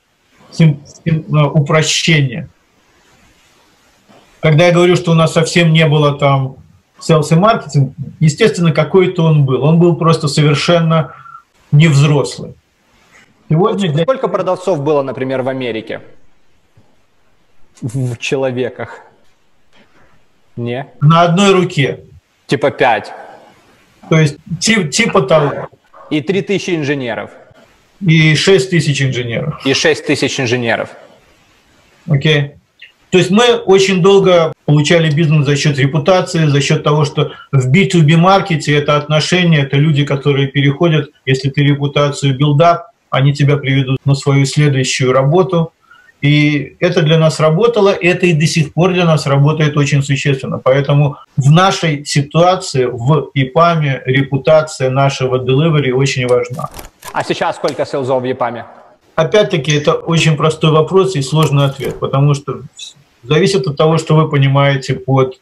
[0.57, 2.49] ну, упрощения.
[4.39, 6.55] Когда я говорю, что у нас совсем не было там
[6.99, 9.63] sales и маркетинг, естественно, какой-то он был.
[9.63, 11.13] Он был просто совершенно
[11.71, 12.55] невзрослый.
[13.51, 14.03] Сегодня для...
[14.03, 15.99] Сколько продавцов было, например, в Америке?
[17.81, 19.01] В человеках?
[20.55, 20.87] Не?
[21.01, 21.99] На одной руке.
[22.47, 23.11] Типа пять.
[24.09, 25.67] То есть тип, типа того.
[26.09, 27.31] И три тысячи инженеров.
[27.99, 29.59] И шесть тысяч инженеров.
[29.65, 30.95] И шесть тысяч инженеров.
[32.07, 32.39] Окей.
[32.39, 32.51] Okay.
[33.09, 37.69] То есть мы очень долго получали бизнес за счет репутации, за счет того, что в
[37.69, 43.33] B2B market е это отношения, это люди, которые переходят, если ты репутацию build up, они
[43.33, 45.71] тебя приведут на свою следующую работу.
[46.21, 50.59] И это для нас работало, это и до сих пор для нас работает очень существенно.
[50.59, 56.69] Поэтому в нашей ситуации, в EPAM е, репутация нашего delivery очень важна.
[57.11, 58.65] А сейчас сколько селзов в ИПАМе?
[59.15, 62.61] Опять-таки, это очень простой вопрос и сложный ответ, потому что
[63.23, 65.39] зависит от того, что вы понимаете под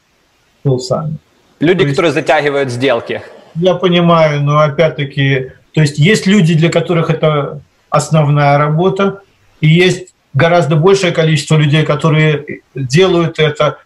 [0.64, 1.18] полсами.
[1.60, 3.22] Люди, есть, которые затягивают сделки.
[3.56, 9.22] Я понимаю, но опять-таки, то есть есть люди, для которых это основная работа,
[9.62, 13.78] и есть гораздо большее количество людей, которые делают это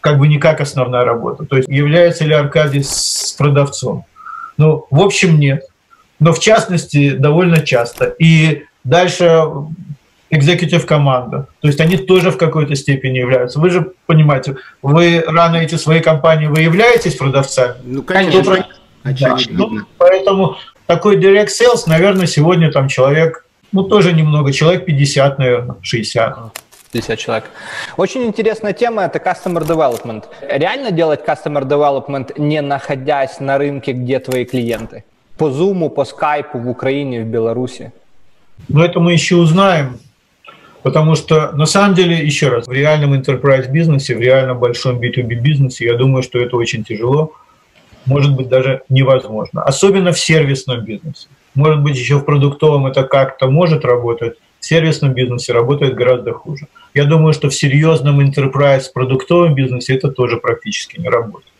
[0.00, 1.44] как бы не как основная работа.
[1.44, 4.04] То есть является ли Аркадий с продавцом?
[4.56, 5.64] Ну, в общем, нет.
[6.20, 8.06] Но в частности, довольно часто.
[8.18, 9.42] И дальше
[10.30, 11.48] экзекутив команда.
[11.60, 13.60] То есть они тоже в какой-то степени являются.
[13.60, 17.74] Вы же понимаете, вы рано эти свои компании, вы являетесь продавцами?
[17.84, 18.66] Ну, конечно.
[19.04, 19.36] Да.
[19.50, 25.76] Ну, поэтому такой direct sales, наверное, сегодня там человек, ну, тоже немного, человек 50, наверное,
[25.82, 26.36] 60.
[26.92, 27.44] 50 человек.
[27.96, 30.24] Очень интересная тема– это customer development.
[30.48, 35.04] Реально делать customer development, не находясь на рынке, где твои клиенты?
[35.36, 37.92] По Zoom, по Skype в Украине, в Беларуси?
[38.68, 39.98] Ну, это мы еще узнаем.
[40.82, 45.34] Потому что, на самом деле, еще раз, в реальном enterprise бизнесе, в реальном большом B2B
[45.34, 47.32] бизнесе, я думаю, что это очень тяжело,
[48.06, 49.62] может быть, даже невозможно.
[49.62, 51.28] Особенно в сервисном бизнесе.
[51.54, 56.66] Может быть, еще в продуктовом это как-то может работать, в сервисном бизнесе работает гораздо хуже.
[56.94, 61.52] Я думаю, что в серьезном enterprise продуктовом бизнесе это тоже практически не работает.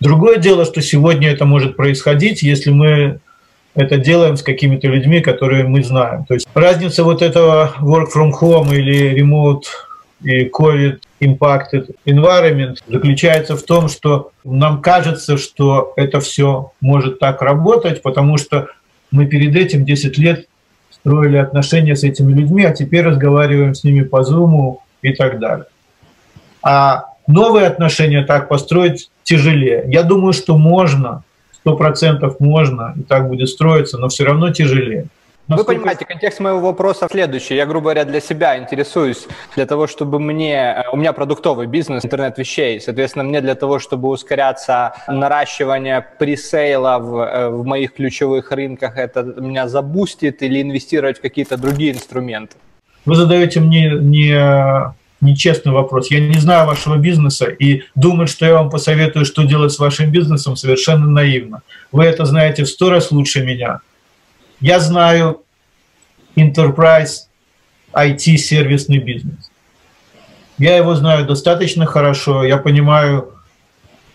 [0.00, 3.20] Другое дело, что сегодня это может происходить, если мы
[3.74, 6.24] это делаем с какими-то людьми, которые мы знаем.
[6.24, 9.62] То есть разница вот этого work from home или remote
[10.22, 17.42] и COVID impacted environment заключается в том, что нам кажется, что это все может так
[17.42, 18.68] работать, потому что
[19.10, 20.46] мы перед этим 10 лет
[20.90, 25.66] строили отношения с этими людьми, а теперь разговариваем с ними по Zoom и так далее.
[26.62, 29.84] А новые отношения так построить тяжелее.
[29.88, 31.22] Я думаю, что можно,
[31.52, 35.06] сто процентов можно, и так будет строиться, но все равно тяжелее.
[35.46, 35.72] Насколько...
[35.72, 37.54] Вы понимаете, контекст моего вопроса следующий.
[37.54, 39.26] Я, грубо говоря, для себя интересуюсь,
[39.56, 40.54] для того, чтобы мне...
[40.54, 42.80] Э, у меня продуктовый бизнес, интернет вещей.
[42.80, 49.22] Соответственно, мне для того, чтобы ускоряться наращивание пресейла в, э, в моих ключевых рынках, это
[49.22, 52.56] меня забустит или инвестировать в какие-то другие инструменты?
[53.04, 56.10] Вы задаете мне не нечестный вопрос.
[56.10, 60.10] Я не знаю вашего бизнеса, и думать, что я вам посоветую, что делать с вашим
[60.10, 61.62] бизнесом, совершенно наивно.
[61.92, 63.80] Вы это знаете в сто раз лучше меня.
[64.60, 65.42] Я знаю
[66.36, 67.28] enterprise
[67.92, 69.50] IT-сервисный бизнес.
[70.58, 73.34] Я его знаю достаточно хорошо, я понимаю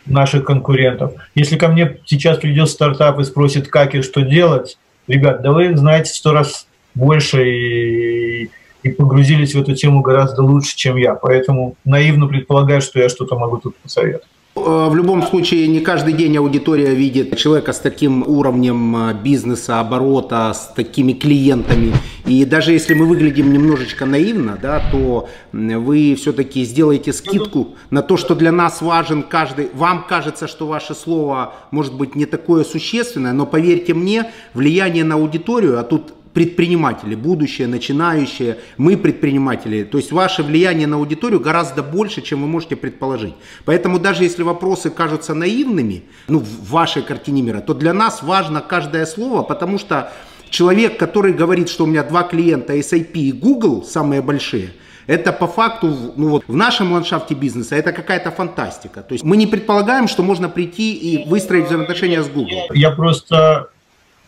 [0.06, 1.13] наших конкурентов.
[1.36, 5.75] Если ко мне сейчас придет стартап и спросит, как и что делать, ребят, да вы
[5.75, 8.49] знаете сто раз больше и,
[8.84, 11.15] и погрузились в эту тему гораздо лучше, чем я.
[11.15, 14.28] Поэтому наивно предполагаю, что я что-то могу тут посоветовать.
[14.55, 19.79] Э, в любом случае, не каждый день аудитория видит человека с таким уровнем э, бизнеса,
[19.79, 21.93] оборота, с такими клиентами.
[22.25, 28.17] И даже если мы выглядим немножечко наивно, да, то вы все-таки сделаете скидку на то,
[28.17, 29.69] что для нас важен каждый.
[29.73, 35.15] Вам кажется, что ваше слово может быть не такое существенное, но поверьте мне, влияние на
[35.15, 39.83] аудиторию, а тут предприниматели, будущее, начинающие, мы предприниматели.
[39.83, 43.33] То есть ваше влияние на аудиторию гораздо больше, чем вы можете предположить.
[43.65, 48.61] Поэтому даже если вопросы кажутся наивными, ну, в вашей картине мира, то для нас важно
[48.61, 50.11] каждое слово, потому что
[50.49, 54.71] человек, который говорит, что у меня два клиента SAP и Google, самые большие,
[55.07, 59.01] это по факту, ну вот в нашем ландшафте бизнеса это какая-то фантастика.
[59.01, 62.69] То есть мы не предполагаем, что можно прийти и выстроить взаимоотношения с Google.
[62.75, 63.69] Я просто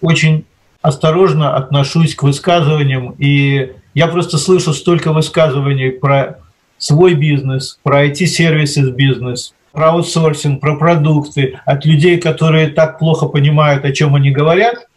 [0.01, 0.45] очень
[0.81, 6.39] осторожно отношусь к высказываниям, и я просто слышу столько высказываний про
[6.77, 13.85] свой бизнес, про IT-сервисы бизнес, про аутсорсинг, про продукты от людей, которые так плохо понимают,
[13.85, 14.87] о чем они говорят,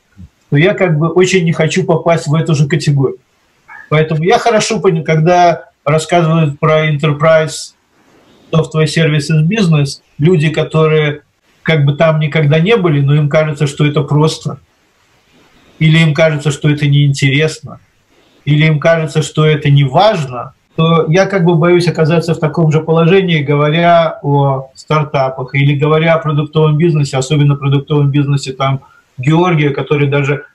[0.50, 3.18] то я как бы очень не хочу попасть в эту же категорию.
[3.90, 7.74] Поэтому я хорошо понимаю, когда рассказывают про enterprise
[8.50, 11.22] software services бизнес, люди, которые
[11.62, 14.58] как бы там никогда не были, но им кажется, что это просто–
[15.78, 17.80] или им кажется, что это неинтересно,
[18.44, 22.72] или им кажется, что это не важно, то я как бы боюсь оказаться в таком
[22.72, 28.80] же положении, говоря о стартапах или говоря о продуктовом бизнесе, особенно продуктовом бизнесе там
[29.16, 30.46] Георгия, который даже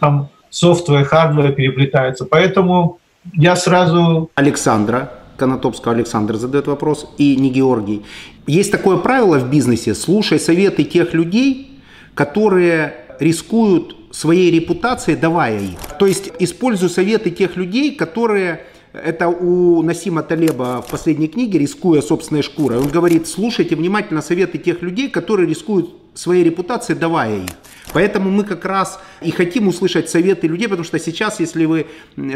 [0.00, 2.24] там software, hardware переплетается.
[2.24, 3.00] Поэтому
[3.34, 4.30] я сразу...
[4.34, 8.04] Александра, Конотопского Александр задает вопрос, и не Георгий.
[8.46, 11.80] Есть такое правило в бизнесе, слушай советы тех людей,
[12.14, 15.78] которые рискуют своей репутацией, давая их.
[15.98, 22.00] То есть использую советы тех людей, которые это у Насима Талеба в последней книге «Рискуя
[22.00, 22.78] собственной шкурой».
[22.78, 27.50] Он говорит, слушайте внимательно советы тех людей, которые рискуют своей репутацией, давая их.
[27.92, 31.86] Поэтому мы как раз и хотим услышать советы людей, потому что сейчас, если вы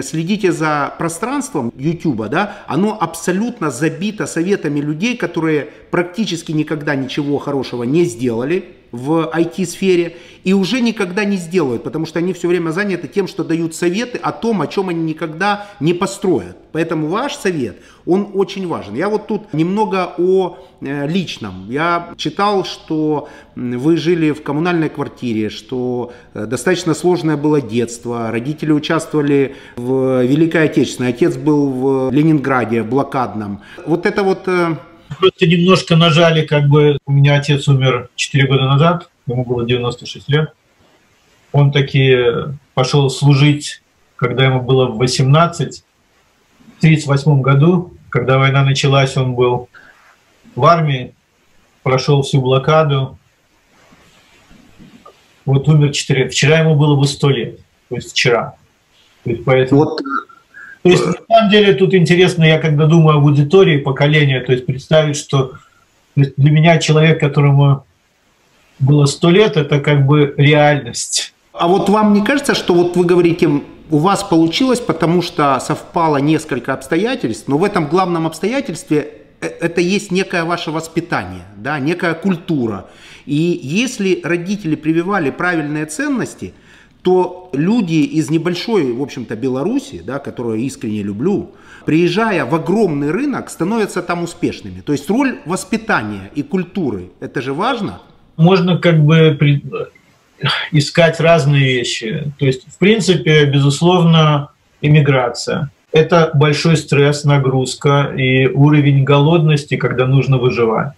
[0.02, 7.82] следите за пространством YouTube, да, оно абсолютно забито советами людей, которые практически никогда ничего хорошего
[7.82, 13.08] не сделали, в IT-сфере и уже никогда не сделают, потому что они все время заняты
[13.08, 16.58] тем, что дают советы о том, о чем они никогда не построят.
[16.72, 18.94] Поэтому ваш совет, он очень важен.
[18.94, 21.70] Я вот тут немного о э, личном.
[21.70, 28.72] Я читал, что вы жили в коммунальной квартире, что э, достаточно сложное было детство, родители
[28.72, 33.60] участвовали в Великой Отечественной, отец был в Ленинграде блокадном.
[33.86, 34.76] Вот это вот э,
[35.18, 40.28] Просто немножко нажали, как бы, у меня отец умер 4 года назад, ему было 96
[40.28, 40.52] лет.
[41.52, 42.16] Он таки
[42.74, 43.82] пошел служить,
[44.16, 45.84] когда ему было 18.
[46.78, 49.68] В 1938 году, когда война началась, он был
[50.54, 51.14] в армии,
[51.82, 53.18] прошел всю блокаду.
[55.46, 56.28] Вот умер 4.
[56.28, 57.58] Вчера ему было бы 100 лет.
[57.88, 58.54] То есть вчера.
[59.24, 59.84] То есть поэтому...
[59.84, 60.00] Вот
[60.82, 64.66] то есть, на самом деле, тут интересно, я когда думаю об аудитории поколения, то есть
[64.66, 65.52] представить, что
[66.16, 67.86] для меня человек, которому
[68.80, 71.34] было сто лет, это как бы реальность.
[71.52, 73.48] А вот вам не кажется, что вот вы говорите,
[73.92, 79.80] у вас получилось, потому что совпало несколько обстоятельств, но в этом главном обстоятельстве э, это
[79.80, 82.88] есть некое ваше воспитание, да, некая культура.
[83.26, 86.54] И если родители прививали правильные ценности–
[87.02, 91.50] то люди из небольшой, в общем-то, Беларуси, да, которую я искренне люблю,
[91.84, 94.80] приезжая в огромный рынок, становятся там успешными.
[94.80, 98.00] То есть роль воспитания и культуры, это же важно.
[98.36, 99.36] Можно как бы
[100.70, 102.32] искать разные вещи.
[102.38, 104.50] То есть, в принципе, безусловно,
[104.80, 105.70] иммиграция.
[105.92, 110.92] Это большой стресс, нагрузка и уровень голодности, когда нужно выживать.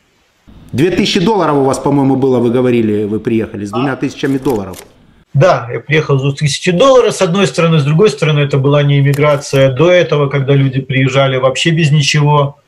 [0.72, 4.78] 2000 долларов у вас, по-моему, было, вы говорили, вы приехали, с двумя тысячами долларов.
[5.32, 9.00] Да, я приехал за тысячи долларов, с одной стороны, с другой стороны, это была не
[9.00, 12.60] иммиграция до этого, когда люди приезжали вообще без ничего.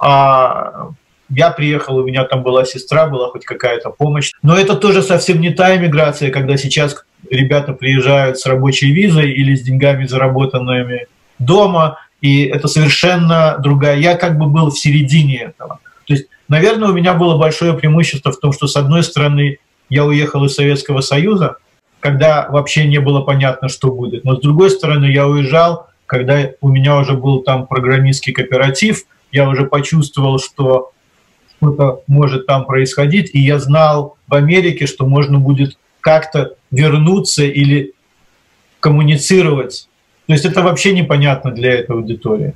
[0.00, 0.90] А
[1.30, 4.32] я приехал, у меня там была сестра, была хоть какая-то помощь.
[4.42, 9.54] Но это тоже совсем не та иммиграция, когда сейчас ребята приезжают с рабочей визой или
[9.54, 11.06] с деньгами, заработанными
[11.38, 13.98] дома, и это совершенно другая.
[13.98, 15.80] Я как бы был в середине этого.
[16.06, 20.04] То есть, наверное, у меня было большое преимущество в том, что, с одной стороны, я
[20.04, 21.56] уехал из Советского Союза,
[22.00, 24.24] когда вообще не было понятно, что будет.
[24.24, 29.48] Но с другой стороны, я уезжал, когда у меня уже был там программистский кооператив, я
[29.48, 30.92] уже почувствовал, что
[31.58, 37.92] что-то может там происходить, и я знал в Америке, что можно будет как-то вернуться или
[38.80, 39.88] коммуницировать.
[40.26, 42.54] То есть это вообще непонятно для этой аудитории.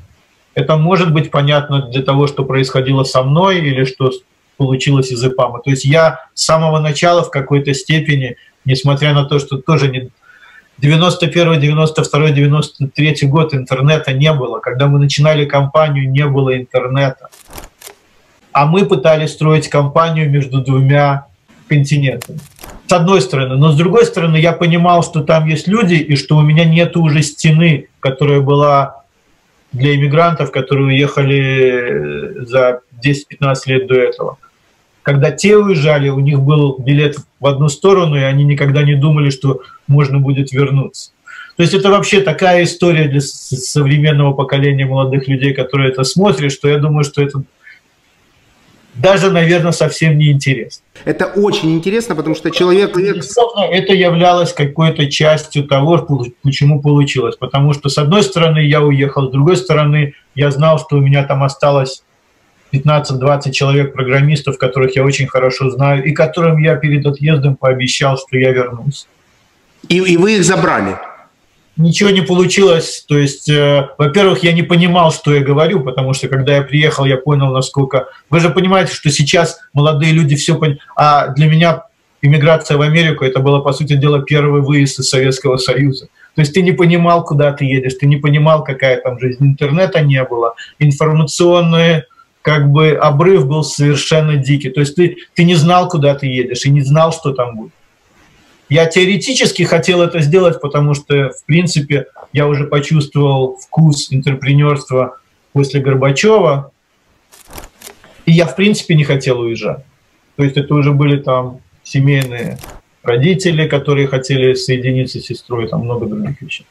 [0.54, 4.10] Это может быть понятно для того, что происходило со мной или что
[4.56, 5.60] получилось из ИПАМа.
[5.60, 10.10] То есть я с самого начала в какой-то степени несмотря на то, что тоже не
[10.78, 14.58] 91, 92, 93 год интернета не было.
[14.58, 17.28] Когда мы начинали компанию, не было интернета.
[18.52, 21.26] А мы пытались строить компанию между двумя
[21.68, 22.38] континентами.
[22.86, 23.56] С одной стороны.
[23.56, 26.96] Но с другой стороны, я понимал, что там есть люди, и что у меня нет
[26.96, 29.02] уже стены, которая была
[29.72, 34.38] для иммигрантов, которые уехали за 10-15 лет до этого
[35.02, 39.30] когда те уезжали, у них был билет в одну сторону, и они никогда не думали,
[39.30, 41.10] что можно будет вернуться.
[41.56, 46.68] То есть это вообще такая история для современного поколения молодых людей, которые это смотрят, что
[46.68, 47.42] я думаю, что это
[48.94, 50.84] даже, наверное, совсем не интересно.
[51.04, 52.94] Это очень интересно, потому что человек...
[52.96, 55.98] Безусловно, это являлось какой-то частью того,
[56.42, 57.36] почему получилось.
[57.36, 61.24] Потому что, с одной стороны, я уехал, с другой стороны, я знал, что у меня
[61.24, 62.02] там осталось
[62.72, 68.36] 15-20 человек программистов, которых я очень хорошо знаю, и которым я перед отъездом пообещал, что
[68.36, 69.06] я вернусь.
[69.88, 70.96] И, и вы их забрали?
[71.76, 73.04] Ничего не получилось.
[73.08, 77.06] То есть, э, во-первых, я не понимал, что я говорю, потому что когда я приехал,
[77.06, 78.08] я понял, насколько...
[78.28, 80.82] Вы же понимаете, что сейчас молодые люди все понимают.
[80.96, 81.84] А для меня
[82.20, 86.08] иммиграция в Америку, это было, по сути дела, первый выезд из Советского Союза.
[86.34, 89.44] То есть ты не понимал, куда ты едешь, ты не понимал, какая там жизнь.
[89.44, 92.04] Интернета не было, информационные
[92.42, 94.70] как бы обрыв был совершенно дикий.
[94.70, 97.72] То есть ты, ты не знал, куда ты едешь, и не знал, что там будет.
[98.72, 105.18] Я теоретически хотел это сделать, потому что, в принципе, я уже почувствовал вкус интерпренерства
[105.52, 106.72] после Горбачева,
[108.24, 109.84] и я, в принципе, не хотел уезжать.
[110.36, 112.56] То есть это уже были там семейные
[113.02, 116.64] родители, которые хотели соединиться с сестрой, там много других вещей.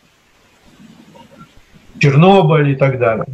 [2.00, 3.28] Чернобыль и так далее.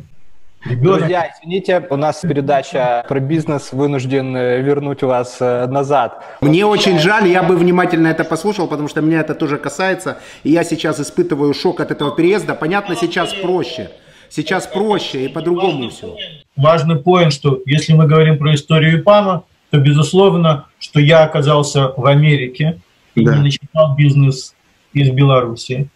[0.66, 1.00] Ребенок...
[1.00, 6.24] Друзья, извините, у нас передача про бизнес, вынужден э, вернуть вас э, назад.
[6.42, 10.52] Мне очень жаль, я бы внимательно это послушал, потому что меня это тоже касается, и
[10.52, 12.56] я сейчас испытываю шок от этого переезда.
[12.56, 13.92] Понятно, сейчас проще.
[14.30, 16.18] Сейчас проще и по-другому все.
[16.56, 22.06] Важный поинт, что если мы говорим про историю ИПАМа, то безусловно, что я оказался в
[22.06, 22.82] Америке
[23.16, 23.36] и да.
[23.36, 24.56] не начинал бизнес
[24.94, 25.88] из Беларуси,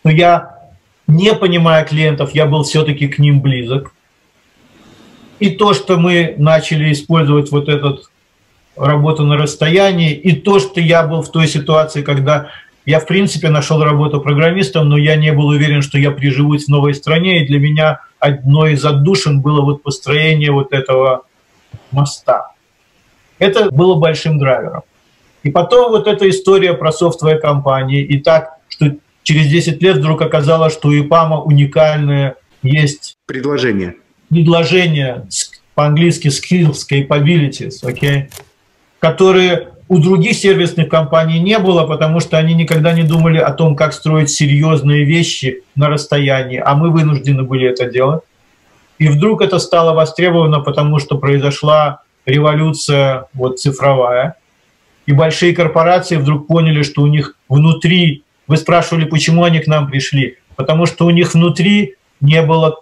[0.00, 0.58] что я,
[1.06, 3.92] не понимая клиентов, я был все-таки к ним близок.
[5.42, 8.04] И то, что мы начали использовать вот этот
[8.76, 12.50] работу на расстоянии, и то, что я был в той ситуации, когда
[12.86, 16.68] я, в принципе, нашел работу программистом, но я не был уверен, что я приживусь в
[16.68, 21.24] новой стране, и для меня одной из отдушин было вот построение вот этого
[21.90, 22.52] моста.
[23.40, 24.82] Это было большим драйвером.
[25.42, 28.92] И потом вот эта история про софтовые компании, и так, что
[29.24, 33.96] через 10 лет вдруг оказалось, что у ИПАМа уникальное есть предложение.
[34.32, 35.26] Предложение
[35.74, 38.30] по-английски skills, capabilities, okay,
[38.98, 43.76] которые у других сервисных компаний не было, потому что они никогда не думали о том,
[43.76, 48.22] как строить серьезные вещи на расстоянии, а мы вынуждены были это делать.
[48.98, 54.36] И вдруг это стало востребовано, потому что произошла революция вот, цифровая,
[55.04, 59.90] и большие корпорации вдруг поняли, что у них внутри, вы спрашивали, почему они к нам
[59.90, 62.80] пришли, потому что у них внутри не было,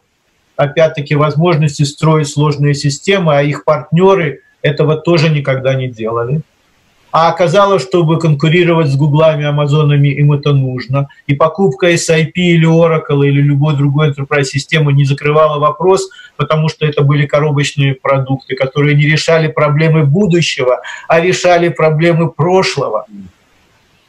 [0.60, 6.42] опять-таки, возможности строить сложные системы, а их партнеры этого тоже никогда не делали.
[7.12, 11.08] А оказалось, чтобы конкурировать с Гуглами, Амазонами, им это нужно.
[11.26, 16.86] И покупка SIP или Oracle или любой другой enterprise системы не закрывала вопрос, потому что
[16.86, 23.06] это были коробочные продукты, которые не решали проблемы будущего, а решали проблемы прошлого.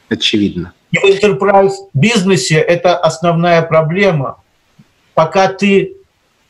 [0.08, 0.72] Очевидно.
[0.92, 4.36] И в enterprise бизнесе это основная проблема.
[5.14, 5.96] Пока ты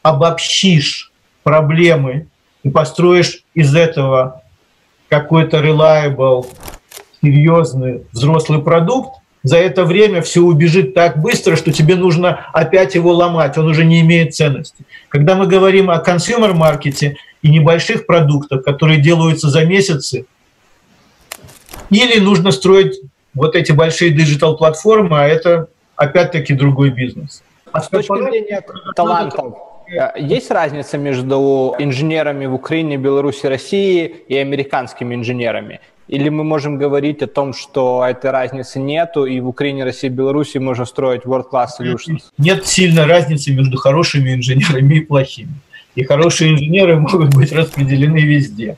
[0.02, 2.26] обобщишь проблемы
[2.62, 4.42] и построишь из этого
[5.08, 6.46] какой-то reliable,
[7.20, 13.12] серьезный взрослый продукт, за это время все убежит так быстро, что тебе нужно опять его
[13.12, 14.84] ломать, он уже не имеет ценности.
[15.08, 20.26] Когда мы говорим о consumer market е и небольших продуктах, которые делаются за месяцы,
[21.90, 23.00] или нужно строить
[23.34, 27.42] вот эти большие digital-платформы, а это опять-таки другой бизнес.
[27.72, 28.62] А с точки зрения
[28.94, 29.54] талантов,
[30.16, 35.80] есть разница между инженерами в Украине, Беларуси, России и американскими инженерами?
[36.08, 40.58] Или мы можем говорить о том, что этой разницы нету, и в Украине, России, Беларуси
[40.58, 42.22] можно строить world-class solutions?
[42.38, 45.54] Нет сильной разницы между хорошими инженерами и плохими.
[45.94, 48.76] И хорошие инженеры могут быть распределены везде.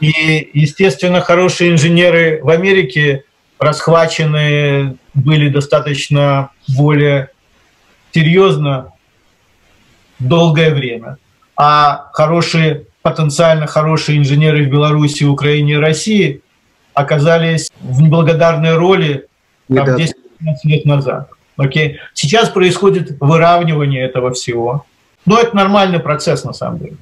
[0.00, 3.24] И, естественно, хорошие инженеры в Америке
[3.58, 7.30] расхвачены были достаточно более
[8.12, 8.92] серьезно
[10.18, 11.18] долгое время.
[11.56, 16.42] А хорошие, потенциально хорошие инженеры в Беларуси, Украине и России
[16.94, 19.26] оказались в неблагодарной роли
[19.72, 20.14] там, 10
[20.64, 21.30] лет назад.
[21.56, 21.98] Окей?
[22.14, 24.84] Сейчас происходит выравнивание этого всего.
[25.26, 26.96] Но это нормальный процесс на самом деле.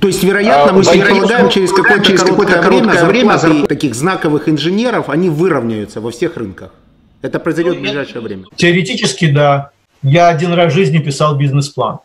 [0.00, 4.48] То есть, вероятно, а, мы предполагаем, через какое-то через какое время, время зарплаты таких знаковых
[4.48, 6.72] инженеров, они выровняются во всех рынках.
[7.20, 8.44] Это произойдет ну, в ближайшее время.
[8.54, 9.70] Теоретически, да.
[10.02, 11.98] Я один раз в жизни писал бизнес-план.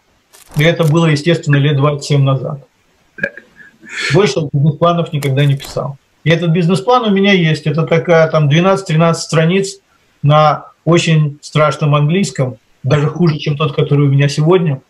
[0.57, 2.65] И это было, естественно, лет 27 назад.
[4.13, 5.97] Больше бизнес-планов никогда не писал.
[6.23, 7.65] И этот бизнес-план у меня есть.
[7.65, 9.79] Это такая там 12-13 страниц
[10.21, 14.81] на очень страшном английском, даже хуже, чем тот, который у меня сегодня.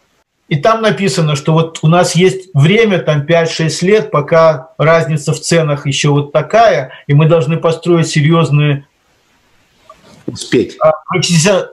[0.49, 5.39] И там написано, что вот у нас есть время, там 5-6 лет, пока разница в
[5.39, 8.85] ценах еще вот такая, и мы должны построить серьезные
[10.27, 10.77] успеть.
[10.81, 10.91] А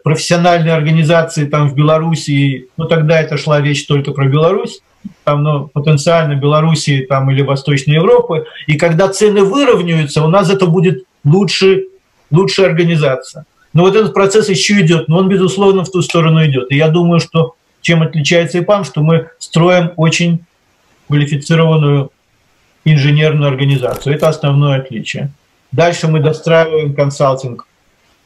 [0.02, 4.80] профессиональные организации там в Белоруссии, ну тогда это шла речь только про Беларусь,
[5.24, 8.46] там, ну, потенциально Белоруссии там, или Восточной Европы.
[8.66, 11.84] И когда цены выровняются, у нас это будет лучше,
[12.30, 13.44] лучшая организация.
[13.72, 16.70] Но вот этот процесс еще идет, но он, безусловно, в ту сторону идет.
[16.72, 20.44] И я думаю, что чем отличается ИПАМ, что мы строим очень
[21.08, 22.10] квалифицированную
[22.84, 24.14] инженерную организацию.
[24.14, 25.30] Это основное отличие.
[25.72, 27.66] Дальше мы достраиваем консалтинг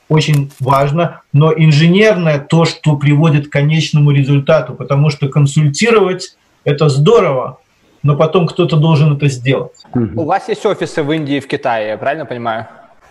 [0.09, 7.59] очень важно, но инженерное то, что приводит к конечному результату, потому что консультировать это здорово,
[8.03, 9.73] но потом кто-то должен это сделать.
[9.95, 12.67] У вас есть офисы в Индии и в Китае, я правильно понимаю?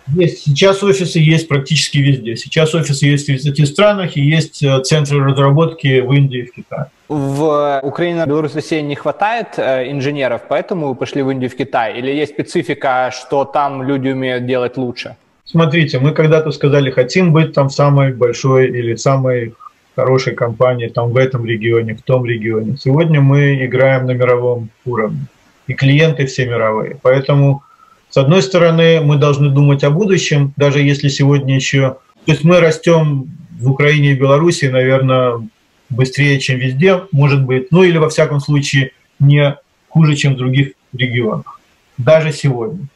[0.06, 0.44] Есть.
[0.44, 2.36] Сейчас офисы есть практически везде.
[2.36, 6.52] Сейчас офисы есть в 30 странах и есть э, центры разработки в Индии и в
[6.52, 6.86] Китае.
[7.08, 11.56] В Украине, Беларуси, России не хватает э, инженеров, поэтому вы пошли в Индию и в
[11.56, 11.98] Китай?
[11.98, 15.16] Или есть специфика, что там люди умеют делать лучше?
[15.46, 19.54] Смотрите, мы когда-то сказали, хотим быть там самой большой или самой
[19.94, 22.76] хорошей компанией там в этом регионе, в том регионе.
[22.78, 25.26] Сегодня мы играем на мировом уровне,
[25.66, 26.98] и клиенты все мировые.
[27.02, 27.62] Поэтому,
[28.08, 31.98] с одной стороны, мы должны думать о будущем, даже если сегодня еще...
[32.24, 33.30] То есть мы растем
[33.60, 35.46] в Украине и Беларуси, наверное,
[35.90, 39.56] быстрее, чем везде, может быть, ну или во всяком случае не
[39.88, 41.60] хуже, чем в других регионах,
[41.98, 42.86] даже сегодня.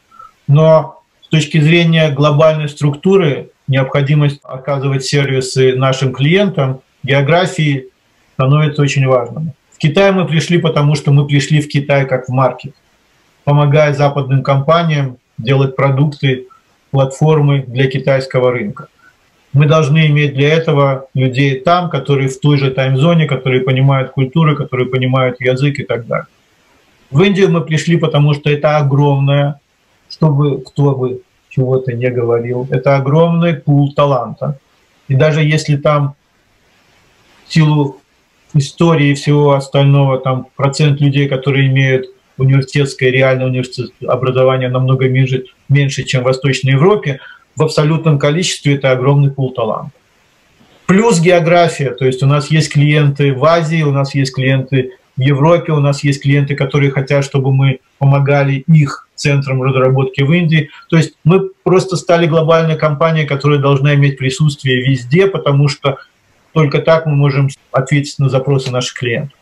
[0.47, 0.98] Но
[1.29, 7.89] с точки зрения глобальной структуры, необходимость оказывать сервисы нашим клиентам, географии
[8.33, 9.51] становится очень важным.
[9.71, 12.73] В Китай мы пришли, потому что мы пришли в Китай как в маркет,
[13.43, 16.47] помогая западным компаниям делать продукты,
[16.89, 18.87] платформы для китайского рынка.
[19.53, 24.55] Мы должны иметь для этого людей там, которые в той же таймзоне, которые понимают культуру,
[24.55, 26.25] которые понимают язык и так далее.
[27.11, 29.59] В Индию мы пришли, потому что это огромная
[30.19, 32.67] чтобы кто бы чего-то не говорил.
[32.69, 34.59] Это огромный пул таланта.
[35.07, 36.15] И даже если там
[37.47, 37.97] в силу
[38.53, 42.07] истории и всего остального, там процент людей, которые имеют
[42.37, 47.19] университетское, реальное университетское образование намного меньше, меньше, чем в Восточной Европе,
[47.55, 49.91] в абсолютном количестве это огромный пул таланта.
[50.85, 55.21] Плюс география, то есть у нас есть клиенты в Азии, у нас есть клиенты в
[55.21, 60.69] Европе, у нас есть клиенты, которые хотят, чтобы мы помогали их центрам разработки в Индии.
[60.89, 65.97] То есть мы просто стали глобальной компанией, которая должна иметь присутствие везде, потому что
[66.53, 69.37] только так мы можем ответить на запросы наших клиентов.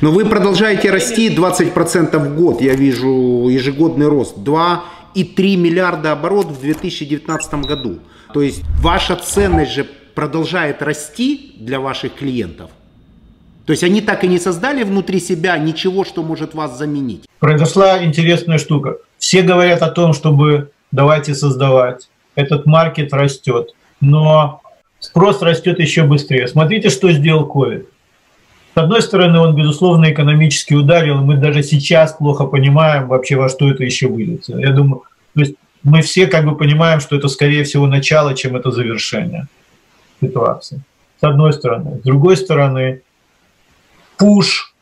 [0.00, 2.60] Но вы продолжаете расти 20% в год.
[2.60, 4.38] Я вижу ежегодный рост.
[4.38, 7.98] 2,3 миллиарда оборот в 2019 году.
[8.32, 12.70] То есть ваша ценность же продолжает расти для ваших клиентов.
[13.66, 17.24] То есть они так и не создали внутри себя ничего, что может вас заменить.
[17.40, 18.98] Произошла интересная штука.
[19.18, 22.08] Все говорят о том, чтобы давайте создавать.
[22.36, 23.74] Этот маркет растет.
[24.00, 24.60] Но
[25.00, 26.46] спрос растет еще быстрее.
[26.46, 27.86] Смотрите, что сделал COVID.
[28.74, 33.70] С одной стороны, он, безусловно, экономически ударил, мы даже сейчас плохо понимаем вообще, во что
[33.70, 34.58] это еще выльется.
[34.58, 35.02] Я думаю,
[35.34, 39.48] то есть мы все как бы понимаем, что это, скорее всего, начало, чем это завершение
[40.20, 40.82] ситуации.
[41.20, 41.98] С одной стороны.
[42.00, 43.00] С другой стороны,
[44.16, 44.74] пуш,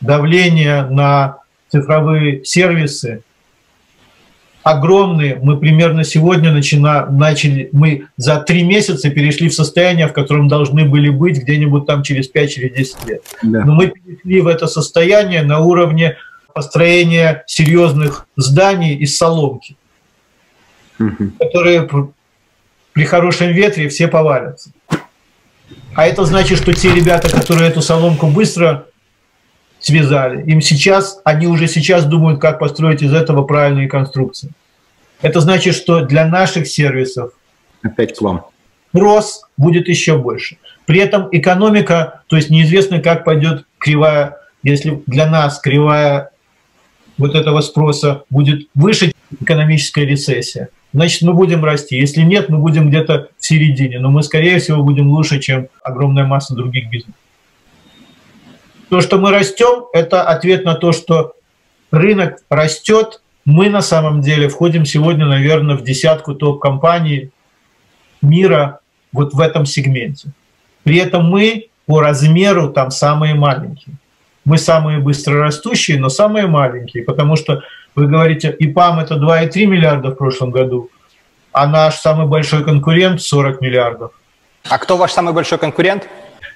[0.00, 1.38] давление на
[1.68, 3.22] цифровые сервисы
[4.66, 5.38] огромные.
[5.40, 10.84] Мы примерно сегодня начина, начали, мы за три месяца перешли в состояние, в котором должны
[10.84, 13.22] были быть где-нибудь там через 5-10 через лет.
[13.42, 13.64] Да.
[13.64, 16.16] Но мы перешли в это состояние на уровне
[16.52, 19.76] построения серьезных зданий из соломки,
[20.98, 21.30] угу.
[21.38, 21.88] которые
[22.92, 24.70] при хорошем ветре все повалятся.
[25.96, 28.86] А это значит, что те ребята, которые эту соломку быстро
[29.80, 30.42] связали.
[30.50, 34.50] Им сейчас, они уже сейчас думают, как построить из этого правильные конструкции.
[35.22, 37.32] Это значит, что для наших сервисов
[37.82, 38.44] опять вам.
[38.92, 40.58] Рост будет еще больше.
[40.84, 46.30] При этом экономика, то есть неизвестно, как пойдет кривая, если для нас кривая
[47.16, 51.98] вот этого спроса будет выше экономическая рецессия, значит, мы будем расти.
[51.98, 56.24] Если нет, мы будем где-то в середине, но мы, скорее всего, будем лучше, чем огромная
[56.24, 57.20] масса других бизнесов.
[58.88, 61.34] То, что мы растем, это ответ на то, что
[61.90, 63.20] рынок растет.
[63.44, 67.28] Мы на самом деле входим сегодня, наверное, в десятку топ-компаний
[68.22, 68.80] мира
[69.12, 70.30] вот в этом сегменте.
[70.82, 73.96] При этом мы по размеру там самые маленькие.
[74.46, 77.62] Мы самые быстрорастущие, но самые маленькие, потому что
[77.96, 80.90] вы говорите, EPAM это 2,3 миллиарда в прошлом году,
[81.52, 84.12] а наш самый большой конкурент 40 миллиардов.
[84.68, 86.06] А кто ваш самый большой конкурент?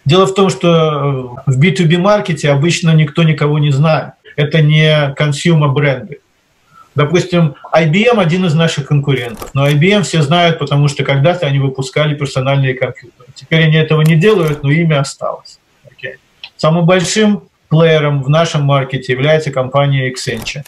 [0.05, 4.13] Дело в том, что в B2B market е обычно никто никого не знает.
[4.37, 6.21] Это не consumer бренды.
[6.95, 12.15] Допустим, IBM один из наших конкурентов, но IBM все знают, потому что когда-то они выпускали
[12.15, 13.29] персональные компьютеры.
[13.35, 15.59] Теперь они этого не делают, но имя осталось.
[15.87, 16.15] Okay.
[16.57, 20.65] Самым большим плеером в нашем маркете является компания Accenture.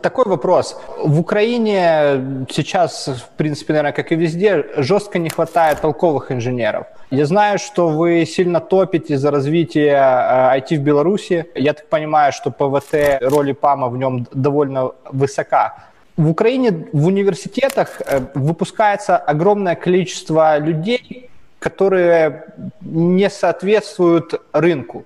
[0.00, 0.80] Такой вопрос.
[0.98, 6.86] В Украине сейчас, в принципе, наверное, как и везде, жестко не хватает толковых инженеров.
[7.10, 11.46] Я знаю, что вы сильно топите за развитие IT э, в Беларуси.
[11.54, 15.74] Я так понимаю, что ПВТ, роли ПАМа в нем довольно высока.
[16.16, 21.28] В Украине в университетах э, выпускается огромное количество людей,
[21.58, 22.44] которые
[22.80, 25.04] не соответствуют рынку.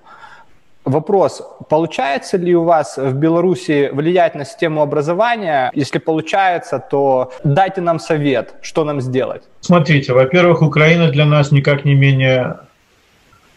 [0.87, 5.69] Вопрос, получается ли у вас в Беларуси влиять на систему образования?
[5.75, 9.43] Если получается, то дайте нам совет, что нам сделать.
[9.59, 12.59] Смотрите, во-первых, Украина для нас никак не менее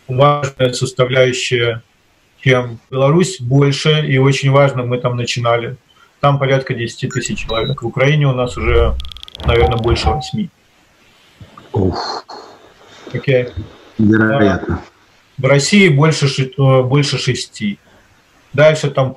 [0.09, 1.83] важная составляющая,
[2.41, 5.77] чем Беларусь, больше, и очень важно, мы там начинали.
[6.19, 7.81] Там порядка 10 тысяч человек.
[7.81, 8.97] В Украине у нас уже,
[9.47, 10.49] наверное, больше 8.
[11.75, 12.25] Ух.
[13.13, 13.53] Okay.
[13.99, 14.83] Вероятно.
[15.41, 17.79] В России больше, э, больше шести.
[18.53, 19.17] Дальше там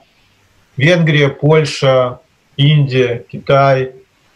[0.78, 2.22] Венгрия, Польша,
[2.56, 3.92] Индия, Китай,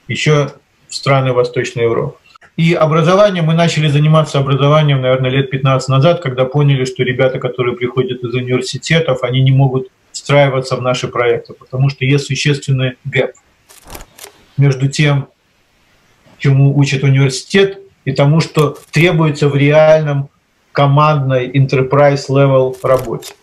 [0.10, 0.52] еще
[0.90, 2.18] страны Восточной Европы.
[2.58, 7.78] И образование, мы начали заниматься образованием, наверное, лет 15 назад, когда поняли, что ребята, которые
[7.78, 13.34] приходят из университетов, они не могут встраиваться в наши проекты, потому что есть существенный гэп
[14.58, 15.30] между тем,
[16.38, 20.30] чему учит университет, и тому, что требуется в реальном
[20.78, 23.34] командной enterprise level работе.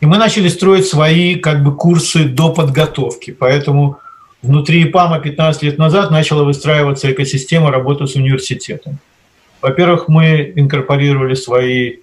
[0.00, 3.32] И мы начали строить свои как бы курсы до подготовки.
[3.32, 3.98] Поэтому
[4.40, 8.98] внутри ИПАМа 15 лет назад начала выстраиваться экосистема работы с университетом.
[9.60, 11.96] Во-первых, мы инкорпорировали свои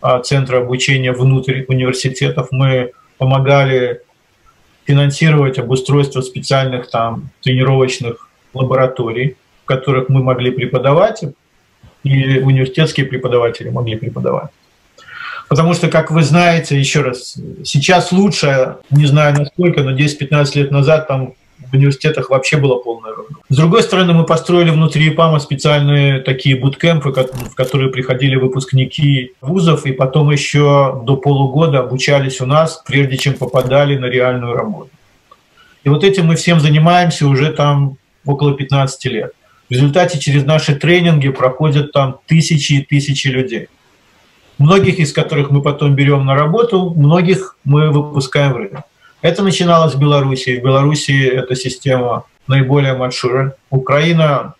[0.00, 2.46] а, центры обучения внутрь университетов.
[2.52, 4.02] Мы помогали
[4.84, 11.24] финансировать обустройство специальных там тренировочных лабораторий, в которых мы могли преподавать,
[12.04, 14.50] и университетские преподаватели могли преподавать.
[15.48, 20.70] Потому что, как вы знаете, еще раз, сейчас лучше, не знаю насколько, но 10-15 лет
[20.70, 21.34] назад там
[21.70, 23.36] в университетах вообще было полное ровно.
[23.48, 29.86] С другой стороны, мы построили внутри ИПАМа специальные такие буткемпы, в которые приходили выпускники вузов,
[29.86, 34.90] и потом еще до полугода обучались у нас, прежде чем попадали на реальную работу.
[35.84, 39.32] И вот этим мы всем занимаемся уже там около 15 лет.
[39.68, 43.68] В результате через наши тренинги проходят там тысячи и тысячи людей.
[44.58, 48.84] Многих из которых мы потом берем на работу, многих мы выпускаем в рынок.
[49.22, 50.60] Это начиналось в Беларуси.
[50.60, 53.56] В Беларуси эта система наиболее маршура.
[53.70, 54.54] Украина,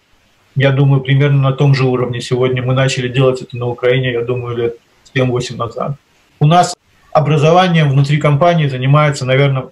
[0.56, 2.62] я думаю, примерно на том же уровне сегодня.
[2.62, 4.76] Мы начали делать это на Украине, я думаю, лет
[5.14, 5.96] 7-8 назад.
[6.40, 6.74] У нас
[7.12, 9.68] образованием внутри компании занимается, наверное,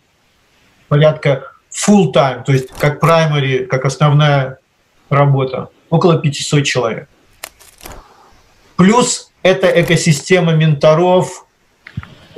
[0.89, 4.59] порядка full time, то есть как primary, как основная
[5.13, 7.09] работа, около 500 человек.
[8.77, 11.47] Плюс это экосистема менторов,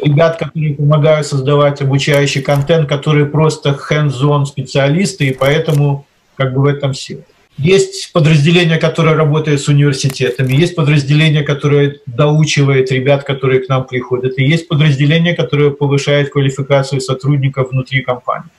[0.03, 6.07] ребят, которые помогают создавать обучающий контент, которые просто hands-on специалисты, и поэтому
[6.37, 7.23] как бы в этом сила.
[7.57, 14.37] Есть подразделение, которое работает с университетами, есть подразделение, которое доучивает ребят, которые к нам приходят,
[14.39, 18.51] и есть подразделение, которое повышает квалификацию сотрудников внутри компании.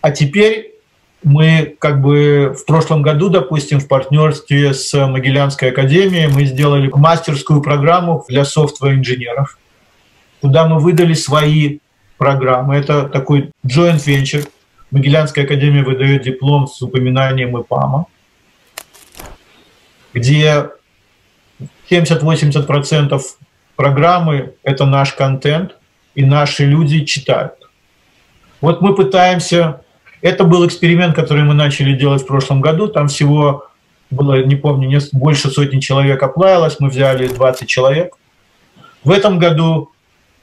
[0.00, 0.73] А теперь
[1.24, 7.62] мы как бы в прошлом году, допустим, в партнерстве с Могилянской академией мы сделали мастерскую
[7.62, 9.58] программу для софтвер-инженеров,
[10.42, 11.78] куда мы выдали свои
[12.18, 12.76] программы.
[12.76, 14.46] Это такой joint venture.
[14.90, 18.06] Могилянская академия выдает диплом с упоминанием ИПАМа,
[20.12, 20.68] где
[21.90, 23.20] 70-80%
[23.76, 25.76] программы– это наш контент,
[26.14, 27.54] и наши люди читают.
[28.60, 29.80] Вот мы пытаемся
[30.24, 32.88] это был эксперимент, который мы начали делать в прошлом году.
[32.88, 33.66] Там всего
[34.10, 36.80] было, не помню, не, больше сотни человек оплавилось.
[36.80, 38.16] Мы взяли 20 человек.
[39.04, 39.90] В этом году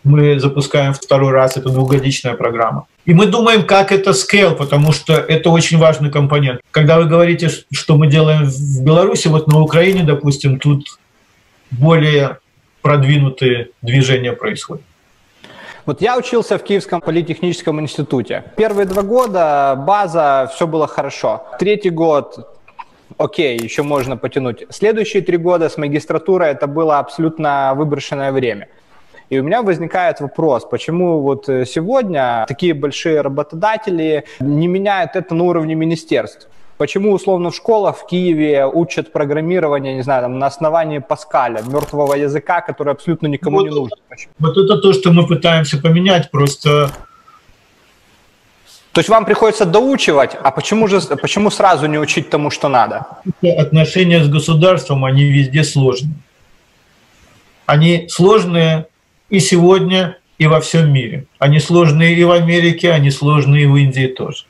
[0.04, 2.86] мы запускаем второй раз, это двухгодичная программа.
[3.06, 6.62] И мы думаем, как это scale, потому что это очень важный компонент.
[6.70, 10.86] Когда вы говорите, что мы делаем в Беларуси, вот на Украине, допустим, тут
[11.72, 12.38] более
[12.84, 14.86] продвинутые движения происходят.
[15.92, 18.46] Вот я учился в Киевском политехническом институте.
[18.56, 21.44] Первые два года база, все было хорошо.
[21.60, 22.48] Третий год
[23.18, 24.64] окей, еще можно потянуть.
[24.70, 28.70] Следующие три года с магистратурой это было абсолютно выброшенное время.
[29.30, 35.44] И у меня возникает вопрос, почему вот сегодня такие большие работодатели не меняют это на
[35.44, 36.48] уровне министерств?
[36.82, 42.16] Почему, условно, в школах в Киеве учат программирование, не знаю, там, на основании Паскаля, мертвого
[42.16, 43.96] языка, который абсолютно никому вот, не нужен?
[44.40, 46.90] Вот это то, что мы пытаемся поменять, просто...
[48.94, 53.06] То есть вам приходится доучивать, а почему же почему сразу не учить тому, что надо?
[53.60, 56.16] Отношения с государством, они везде сложные.
[57.68, 58.88] Они сложные
[59.30, 61.26] и сегодня, и во всем мире.
[61.38, 64.46] Они сложные и в Америке, они сложные и в Индии тоже.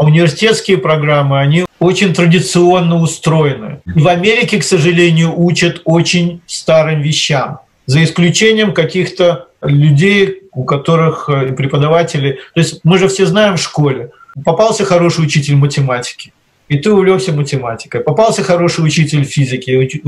[0.00, 3.82] А университетские программы, они очень традиционно устроены.
[3.94, 11.28] И в Америке, к сожалению, учат очень старым вещам, за исключением каких-то людей, у которых
[11.28, 12.38] э, преподаватели...
[12.54, 16.32] То есть мы же все знаем в школе, попался хороший учитель математики,
[16.68, 18.00] и ты увлекся математикой.
[18.00, 20.00] Попался хороший учитель физики,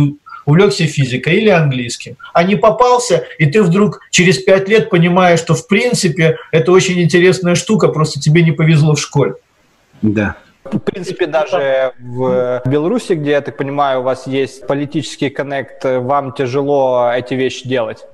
[0.47, 2.17] увлекся физикой или английским.
[2.33, 6.99] А не попался, и ты вдруг через пять лет понимаешь, что в принципе это очень
[7.03, 9.35] интересная штука, просто тебе не повезло в школе.
[10.03, 10.37] Да.
[10.65, 16.33] В принципе, даже в Беларуси, где, я так понимаю, у вас есть политический коннект, вам
[16.33, 18.07] тяжело эти вещи делать?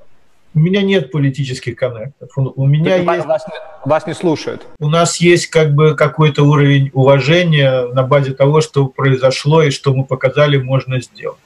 [0.55, 2.31] У меня нет политических коннектов.
[2.37, 3.27] У меня есть...
[3.27, 3.47] вас,
[3.85, 4.67] вас не слушают.
[4.81, 9.95] У нас есть как бы какой-то уровень уважения на базе того, что произошло и что
[9.95, 11.39] мы показали, можно сделать.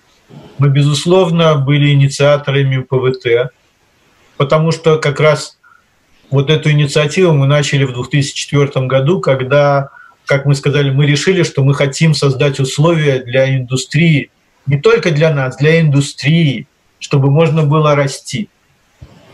[0.59, 3.53] Мы, безусловно, были инициаторами ПВТ,
[4.36, 5.59] потому что как раз
[6.30, 9.90] вот эту инициативу мы начали в 2004 году, когда
[10.33, 14.30] как мы сказали, мы решили, что мы хотим создать условия для индустрии,
[14.64, 16.66] не только для нас, для индустрии,
[16.99, 18.49] чтобы можно было расти.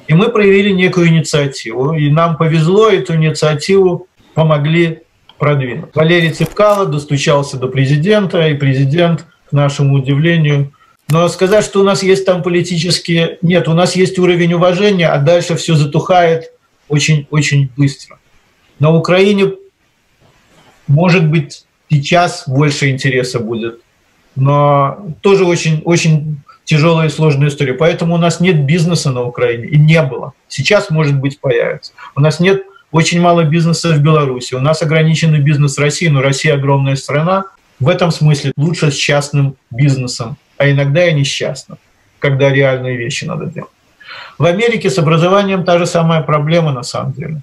[0.08, 5.02] И мы проявили некую инициативу, и нам повезло эту инициативу помогли
[5.38, 5.94] продвинуть.
[5.94, 10.72] Валерий Цепкало достучался до президента, и президент, к нашему удивлению,
[11.08, 13.38] но сказать, что у нас есть там политические...
[13.40, 16.50] Нет, у нас есть уровень уважения, а дальше все затухает
[16.88, 18.18] очень-очень быстро.
[18.80, 19.52] На Украине
[20.88, 23.80] может быть, сейчас больше интереса будет,
[24.34, 27.74] но тоже очень, очень тяжелая и сложная история.
[27.74, 30.32] Поэтому у нас нет бизнеса на Украине, и не было.
[30.48, 31.92] Сейчас, может быть, появится.
[32.14, 34.54] У нас нет очень мало бизнеса в Беларуси.
[34.54, 37.46] У нас ограниченный бизнес России, но Россия огромная страна.
[37.80, 41.78] В этом смысле лучше с частным бизнесом, а иногда и несчастным,
[42.18, 43.70] когда реальные вещи надо делать.
[44.36, 47.40] В Америке с образованием та же самая проблема на самом деле.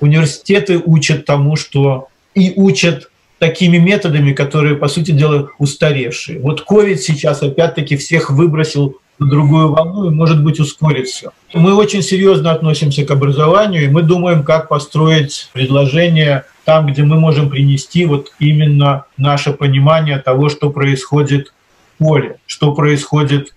[0.00, 6.40] Университеты учат тому, что и учат такими методами, которые, по сути дела, устаревшие.
[6.40, 11.30] Вот COVID сейчас опять-таки всех выбросил на другую волну и, может быть, ускорит все.
[11.54, 17.18] Мы очень серьезно относимся к образованию, и мы думаем, как построить предложение там, где мы
[17.18, 21.52] можем принести вот именно наше понимание того, что происходит
[21.94, 23.54] в поле, что происходит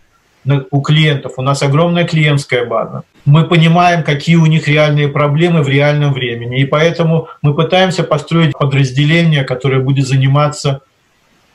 [0.72, 1.34] у клиентов.
[1.38, 3.04] У нас огромная клиентская база.
[3.26, 6.60] Мы понимаем, какие у них реальные проблемы в реальном времени.
[6.60, 10.82] И поэтому мы пытаемся построить подразделение, которое будет заниматься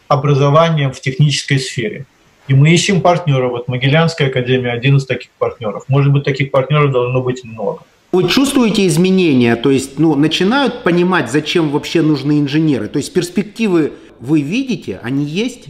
[0.09, 2.07] образованием в технической сфере.
[2.49, 3.51] И мы ищем партнеров.
[3.53, 5.85] Вот Могилянская академия один из таких партнеров.
[5.89, 7.81] Может быть, таких партнеров должно быть много.
[8.11, 9.55] Вы чувствуете изменения?
[9.55, 12.89] То есть, ну, начинают понимать, зачем вообще нужны инженеры?
[12.89, 15.67] То есть, перспективы вы видите, они есть?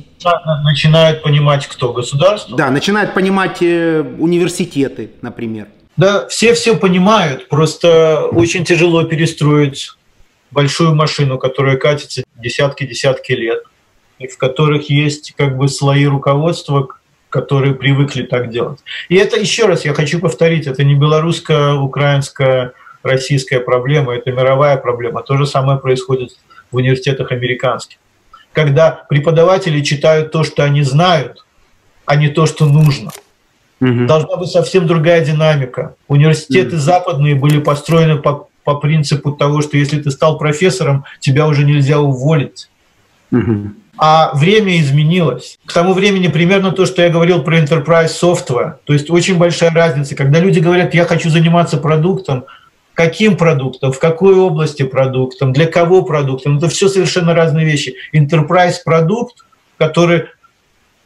[0.65, 1.93] Начинают понимать кто?
[1.93, 2.57] Государство?
[2.57, 5.69] Да, начинают понимать э, университеты, например.
[5.97, 9.91] Да, все все понимают, просто очень тяжело перестроить
[10.51, 13.65] большую машину, которая катится десятки-десятки лет
[14.19, 16.89] и в которых есть как бы слои руководства,
[17.31, 18.81] которые привыкли так делать.
[19.09, 22.73] И это, еще раз, я хочу повторить, это не белорусская, украинская,
[23.03, 25.23] российская проблема, это мировая проблема.
[25.23, 26.37] То же самое происходит
[26.71, 27.99] в университетах американских.
[28.53, 31.45] Когда преподаватели читают то, что они знают,
[32.07, 33.11] а не то, что нужно.
[33.81, 34.07] Угу.
[34.07, 35.95] Должна быть совсем другая динамика.
[36.09, 36.83] Университеты угу.
[36.83, 42.01] западные были построены по, по принципу того, что если ты стал профессором, тебя уже нельзя
[42.01, 42.69] уволить.
[43.31, 43.73] Угу.
[43.99, 45.59] А время изменилось.
[45.67, 48.75] К тому времени примерно то, что я говорил про enterprise software.
[48.85, 50.15] То есть очень большая разница.
[50.15, 52.45] Когда люди говорят, я хочу заниматься продуктом,
[52.99, 57.95] каким продуктом, в какой области продуктом, для кого продуктом, это все совершенно разные вещи.
[58.13, 59.45] Enterprise продукт,
[59.77, 60.25] который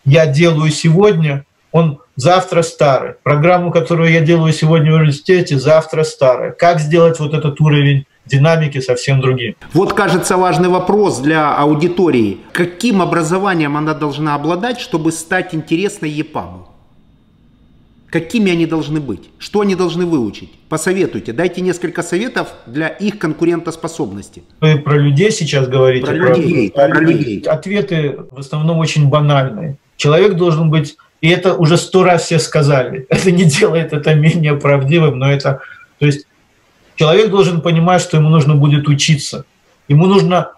[0.07, 3.12] я делаю сегодня, он завтра старый.
[3.22, 6.53] Программу, которую я делаю сегодня в университете, завтра старая.
[6.53, 9.57] Как сделать вот этот уровень динамики совсем другие.
[9.74, 12.38] Вот, кажется, важный вопрос для аудитории.
[12.53, 16.71] Каким образованием она должна обладать, чтобы стать интересной ЕПАМу?
[18.12, 19.30] Какими они должны быть?
[19.38, 20.50] Что они должны выучить?
[20.68, 24.42] Посоветуйте, дайте несколько советов для их конкурентоспособности.
[24.60, 26.04] Вы про людей сейчас говорите?
[26.04, 27.40] Про, про людей, про, про людей.
[27.40, 29.78] Ответы в основном очень банальные.
[29.96, 34.56] Человек должен быть, и это уже сто раз все сказали, это не делает это менее
[34.56, 35.60] правдивым, но это,
[35.98, 36.26] то есть
[36.96, 39.46] человек должен понимать, что ему нужно будет учиться.
[39.88, 40.52] Ему нужно,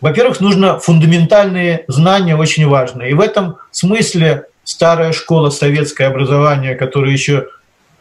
[0.00, 3.10] во-первых, нужно фундаментальные знания очень важные.
[3.10, 7.48] И в этом смысле старая школа советское образование, которое еще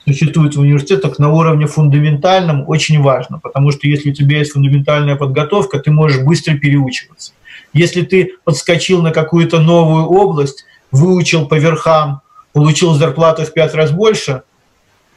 [0.05, 5.15] существует в университетах на уровне фундаментальном, очень важно, потому что если у тебя есть фундаментальная
[5.15, 7.33] подготовка, ты можешь быстро переучиваться.
[7.71, 13.91] Если ты подскочил на какую-то новую область, выучил по верхам, получил зарплату в пять раз
[13.91, 14.43] больше–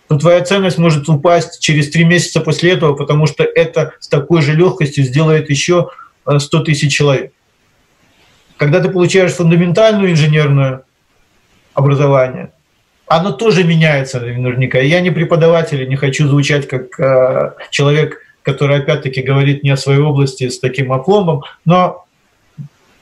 [0.09, 4.43] то твоя ценность может упасть через три месяца после этого, потому что это с такой
[4.43, 5.91] же легкостью сделает еще
[6.27, 7.33] 100 э, тысяч человек.
[8.57, 10.83] Когда ты получаешь фундаментальное инженерное
[11.77, 12.51] образование,
[13.07, 14.79] оно тоже меняется наверняка.
[14.79, 20.01] Я не преподаватель, не хочу звучать как э, человек, который опять-таки говорит не о своей
[20.01, 22.07] области с таким опломбом, но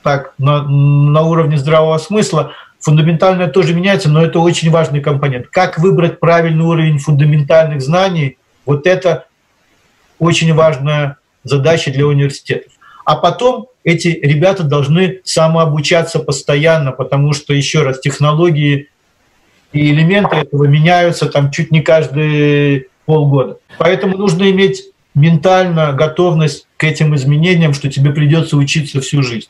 [0.03, 5.47] так, на, на уровне здравого смысла фундаментальное тоже меняется, но это очень важный компонент.
[5.49, 9.27] Как выбрать правильный уровень фундаментальных знаний, вот это
[10.18, 12.72] очень важная задача для университетов.
[13.05, 18.89] А потом эти ребята должны самообучаться постоянно, потому что, еще раз, технологии
[19.72, 23.59] и элементы этого меняются там чуть не каждые полгода.
[23.78, 29.49] Поэтому нужно иметь ментально готовность к этим изменениям, что тебе придется учиться всю жизнь.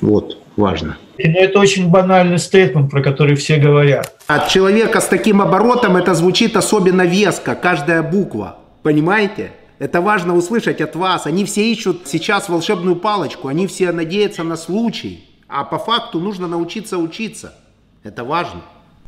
[0.00, 0.98] Вот, важно.
[1.18, 4.14] Но это очень банальный стейтмент, про который все говорят.
[4.26, 8.58] От человека с таким оборотом это звучит особенно веско, каждая буква.
[8.82, 9.52] Понимаете?
[9.78, 11.26] Это важно услышать от вас.
[11.26, 15.24] Они все ищут сейчас волшебную палочку, они все надеются на случай.
[15.48, 17.54] А по факту нужно научиться учиться.
[18.02, 18.62] Это важно.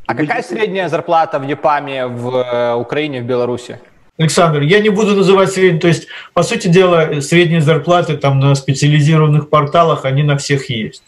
[0.07, 3.79] А какая средняя зарплата в ЕПАМе в э, Украине, в Беларуси?
[4.19, 8.55] Александр, я не буду называть среднюю, то есть, по сути дела, средние зарплаты там на
[8.55, 11.03] специализированных порталах, они на всех есть.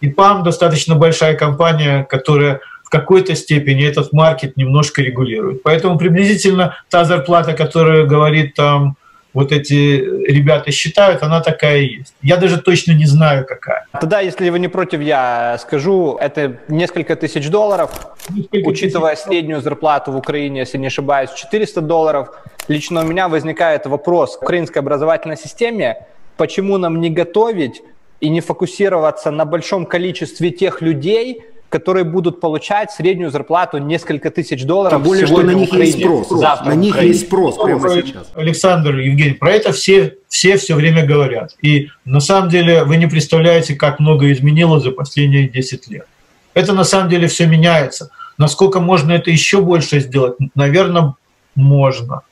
[0.00, 5.62] И ПАМ достаточно большая компания, которая в какой-то степени этот маркет немножко регулирует.
[5.62, 8.96] Поэтому приблизительно та зарплата, которая говорит там
[9.36, 12.14] вот эти ребята считают, она такая и есть.
[12.22, 13.84] Я даже точно не знаю, какая.
[13.92, 17.90] Тогда, если вы не против, я скажу, это несколько тысяч долларов,
[18.30, 19.26] несколько учитывая тысяч.
[19.26, 22.28] среднюю зарплату в Украине, если не ошибаюсь, 400 долларов.
[22.68, 26.06] Лично у меня возникает вопрос в украинской образовательной системе,
[26.38, 27.82] почему нам не готовить
[28.20, 34.64] и не фокусироваться на большом количестве тех людей, которые будут получать среднюю зарплату несколько тысяч
[34.64, 34.92] долларов.
[34.92, 36.28] Тем более, что на них есть спрос.
[36.28, 38.30] Завтра на них есть спрос прямо сейчас.
[38.34, 41.56] Александр, Евгений, про это все, все все время говорят.
[41.62, 46.06] И на самом деле вы не представляете, как много изменилось за последние 10 лет.
[46.54, 48.10] Это на самом деле все меняется.
[48.38, 50.36] Насколько можно это еще больше сделать?
[50.54, 51.14] Наверное,
[51.54, 52.22] можно.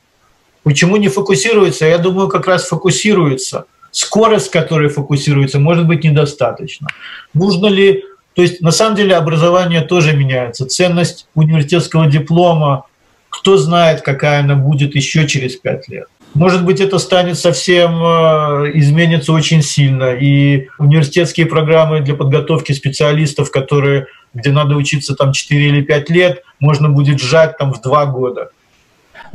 [0.63, 1.85] Почему не фокусируется?
[1.85, 3.65] Я думаю, как раз фокусируется.
[3.91, 6.87] Скорость, с которой фокусируется, может быть недостаточно.
[7.33, 8.03] Нужно ли
[8.35, 10.65] то есть на самом деле образование тоже меняется.
[10.65, 12.85] Ценность университетского диплома,
[13.29, 16.07] кто знает, какая она будет еще через пять лет.
[16.33, 20.13] Может быть, это станет совсем, э, изменится очень сильно.
[20.15, 26.43] И университетские программы для подготовки специалистов, которые, где надо учиться там 4 или 5 лет,
[26.59, 28.49] можно будет сжать там в 2 года.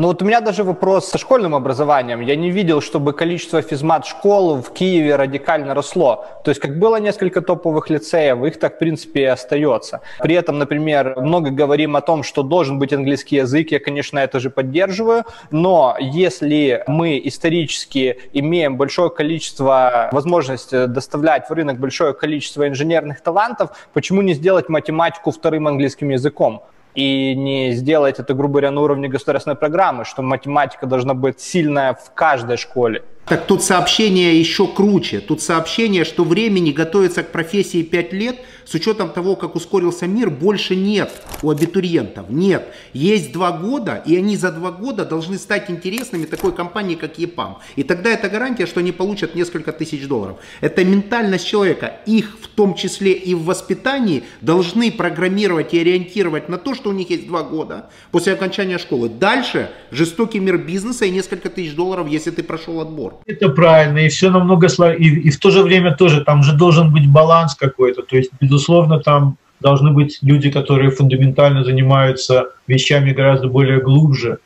[0.00, 2.22] Ну вот у меня даже вопрос со школьным образованием.
[2.22, 6.24] Я не видел, чтобы количество физмат-школ в Киеве радикально росло.
[6.42, 10.00] То есть как было несколько топовых лицеев, их так в принципе и остается.
[10.20, 13.72] При этом, например, много говорим о том, что должен быть английский язык.
[13.72, 15.24] Я, конечно, это же поддерживаю.
[15.50, 23.72] Но если мы исторически имеем большое количество возможности доставлять в рынок большое количество инженерных талантов,
[23.92, 26.62] почему не сделать математику вторым английским языком?
[26.94, 31.94] И не сделать это, грубо говоря, на уровне государственной программы, что математика должна быть сильная
[31.94, 33.02] в каждой школе.
[33.30, 35.20] Так тут сообщение еще круче.
[35.20, 38.36] Тут сообщение, что времени готовиться к профессии 5 лет–
[38.70, 41.10] с учетом того, как ускорился мир, больше нет
[41.42, 42.30] у абитуриентов.
[42.30, 42.72] Нет.
[42.92, 47.58] Есть два года, и они за два года должны стать интересными такой компании, как ЕПАМ.
[47.74, 50.36] И тогда это гарантия, что они получат несколько тысяч долларов.
[50.60, 51.96] Это ментальность человека.
[52.06, 56.92] Их в том числе и в воспитании должны программировать и ориентировать на то, что у
[56.92, 59.08] них есть два года после окончания школы.
[59.08, 63.19] Дальше жестокий мир бизнеса и несколько тысяч долларов, если ты прошел отбор.
[63.26, 65.08] Это правильно, и все намного сложнее.
[65.08, 68.02] И, и в то же время тоже там же должен быть баланс какой-то.
[68.02, 74.38] То есть, безусловно, там должны быть люди, которые фундаментально занимаются вещами гораздо более глубже.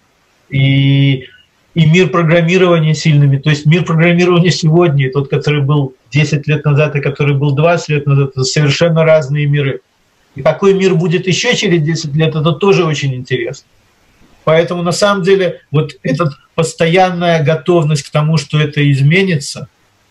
[0.51, 1.27] И,
[1.75, 3.39] и мир программирования сильными.
[3.39, 7.53] То есть мир программирования сегодня и тот, который был 10 лет назад и который был
[7.53, 9.81] 20 лет назад, это совершенно разные миры.
[10.35, 13.67] И какой мир будет еще через 10 лет, это тоже очень интересно.
[14.45, 19.69] Поэтому на самом деле вот эта постоянная готовность к тому, что это изменится.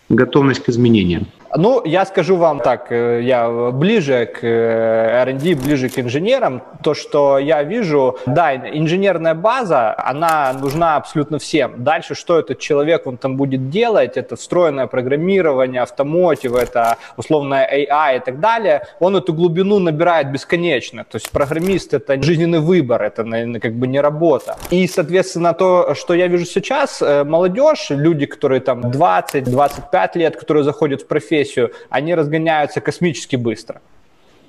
[0.10, 1.28] Готовность к изменениям.
[1.56, 6.64] Ну, я скажу вам так, э, я ближе к э, R&D, ближе к инженерам.
[6.82, 11.84] То, что я вижу, да, инженерная база, она нужна абсолютно всем.
[11.84, 18.18] Дальше, что этот человек, он там будет делать, это встроенное программирование, автомотив, это условное AI
[18.18, 21.04] и так далее, он эту глубину набирает бесконечно.
[21.04, 23.24] То есть программист— это жизненный выбор, это
[23.60, 24.56] как бы не работа.
[24.72, 30.64] И, соответственно, то, что я вижу сейчас, э, молодежь, люди, которые там 20-25 лет, которые
[30.64, 33.82] заходят в профессию, профессию, они разгоняются космически быстро.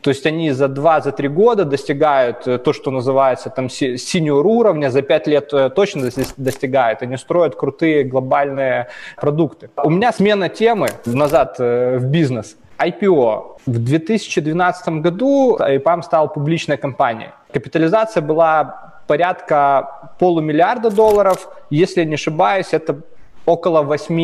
[0.00, 5.00] То есть они за 2-3 года достигают э, то, что называется там синьор уровня, за
[5.00, 7.02] 5 лет э, точно достигают.
[7.02, 8.86] Они строят крутые глобальные
[9.16, 9.70] продукты.
[9.76, 12.56] У меня смена темы назад э, в бизнес.
[12.78, 13.56] IPO.
[13.66, 17.30] В 2012 году IPAM стал публичной компанией.
[17.52, 21.48] Капитализация была порядка полумиллиарда долларов.
[21.70, 23.00] Если не ошибаюсь, это
[23.46, 24.18] около 8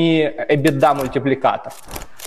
[0.49, 1.73] EBITDA мультипликатор.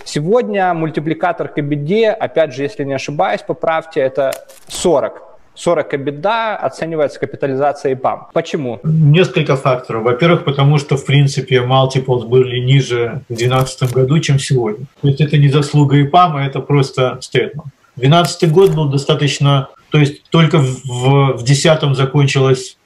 [0.06, 4.32] Сегодня мультипликатор к EBITDA, опять же, если не ошибаюсь, поправьте, это
[4.68, 5.22] 40.
[5.56, 8.28] 40 EBITDA оценивается капитализацией ПАМ.
[8.34, 8.80] Почему?
[8.84, 10.04] Несколько факторов.
[10.04, 14.86] Во-первых, потому что, в принципе, multiples были ниже в 2012 году, чем сегодня.
[15.02, 17.68] То есть это не заслуга ИПАМа, это просто стейтмент.
[17.96, 19.70] 2012 год был достаточно...
[19.92, 22.78] То есть только в 2010 закончилась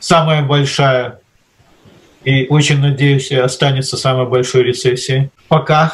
[0.00, 1.20] самая большая
[2.26, 5.30] и очень надеюсь, останется самой большой рецессией.
[5.46, 5.92] Пока.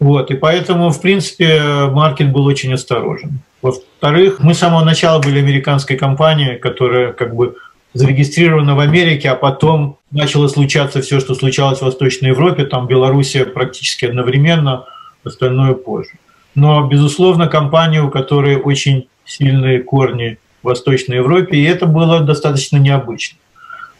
[0.00, 1.60] Вот, и поэтому, в принципе,
[1.90, 3.40] маркет был очень осторожен.
[3.60, 7.56] Во-вторых, мы с самого начала были американской компанией, которая как бы
[7.92, 13.44] зарегистрирована в Америке, а потом начало случаться все, что случалось в Восточной Европе, там Белоруссия
[13.44, 14.86] практически одновременно,
[15.22, 16.12] остальное позже.
[16.54, 22.78] Но, безусловно, компания, у которой очень сильные корни в Восточной Европе, и это было достаточно
[22.78, 23.38] необычно.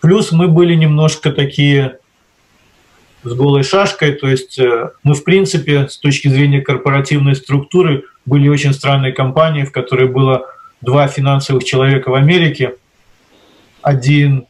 [0.00, 1.98] Плюс мы были немножко такие
[3.24, 8.48] с голой шашкой, то есть э, мы, в принципе, с точки зрения корпоративной структуры, были
[8.48, 10.46] очень странной компанией, в которой было
[10.80, 12.74] два финансовых человека в Америке.
[13.82, 14.46] Один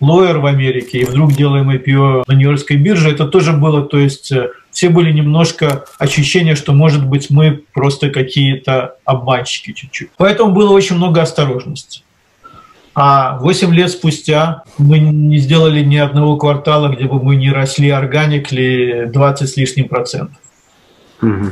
[0.00, 4.32] лоер в Америке и вдруг делаем IPO на Нью-Йоркской бирже, это тоже было, то есть
[4.32, 10.10] э, все были немножко ощущения, что, может быть, мы просто какие-то обманщики чуть-чуть.
[10.16, 12.02] Поэтому было очень много осторожности.
[12.94, 17.90] А 8 лет спустя мы не сделали ни одного квартала, где бы мы не росли
[17.90, 20.36] органик ли 20 с лишним процентов.
[21.22, 21.50] Угу.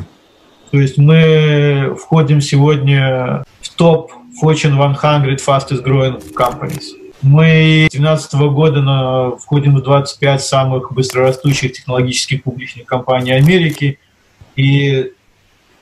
[0.70, 4.12] То есть мы входим сегодня в топ
[4.43, 6.84] Fortune 100 fastest growing companies.
[7.22, 13.99] Мы с 2012 года на, входим в 25 самых быстрорастущих технологических публичных компаний Америки.
[14.55, 15.12] И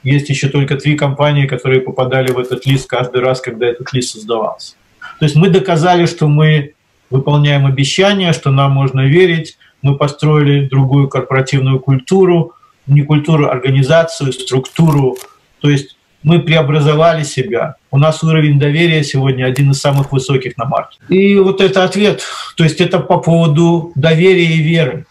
[0.03, 4.13] есть еще только три компании, которые попадали в этот лист каждый раз, когда этот лист
[4.13, 4.77] создавался.
[5.19, 6.75] То есть мы доказали, что мы
[7.11, 9.59] выполняем обещания, что нам можно верить.
[9.83, 12.55] Мы построили другую корпоративную культуру,
[12.87, 15.17] не культуру, организацию, структуру.
[15.61, 17.77] То есть мы преобразовали себя.
[17.91, 20.99] У нас уровень доверия сегодня один из самых высоких на марке.
[21.09, 22.23] И вот это ответ.
[22.57, 25.07] То есть это по поводу доверия и веры.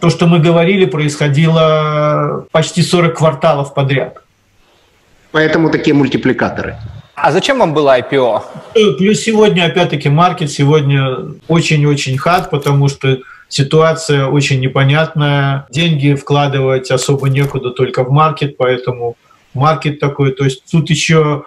[0.00, 4.22] То, что мы говорили, происходило почти 40 кварталов подряд.
[5.32, 6.76] Поэтому такие мультипликаторы.
[7.20, 8.42] А зачем вам было IPO?
[8.98, 11.16] Плюс сегодня, опять-таки, маркет сегодня
[11.48, 15.66] очень-очень хат, потому что ситуация очень непонятная.
[15.70, 19.16] Деньги вкладывать особо некуда, только в маркет, поэтому
[19.52, 20.32] маркет такой.
[20.32, 21.44] То есть тут еще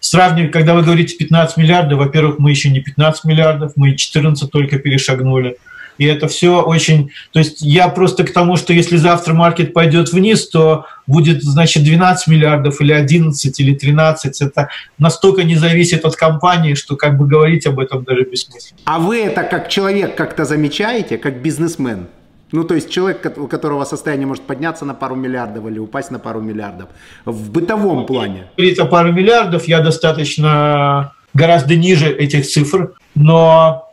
[0.00, 4.78] сравнивать, когда вы говорите 15 миллиардов, во-первых, мы еще не 15 миллиардов, мы 14 только
[4.78, 5.56] перешагнули.
[5.98, 7.10] И это все очень...
[7.32, 11.84] То есть я просто к тому, что если завтра маркет пойдет вниз, то будет, значит,
[11.84, 14.42] 12 миллиардов или 11 или 13.
[14.42, 14.68] Это
[14.98, 18.80] настолько не зависит от компании, что как бы говорить об этом даже бессмысленно.
[18.84, 22.06] А вы это как человек как-то замечаете, как бизнесмен?
[22.52, 26.18] Ну, то есть человек, у которого состояние может подняться на пару миллиардов или упасть на
[26.18, 26.88] пару миллиардов.
[27.24, 28.46] В бытовом плане.
[28.56, 33.85] Говорить о пару миллиардов, я достаточно гораздо ниже этих цифр, но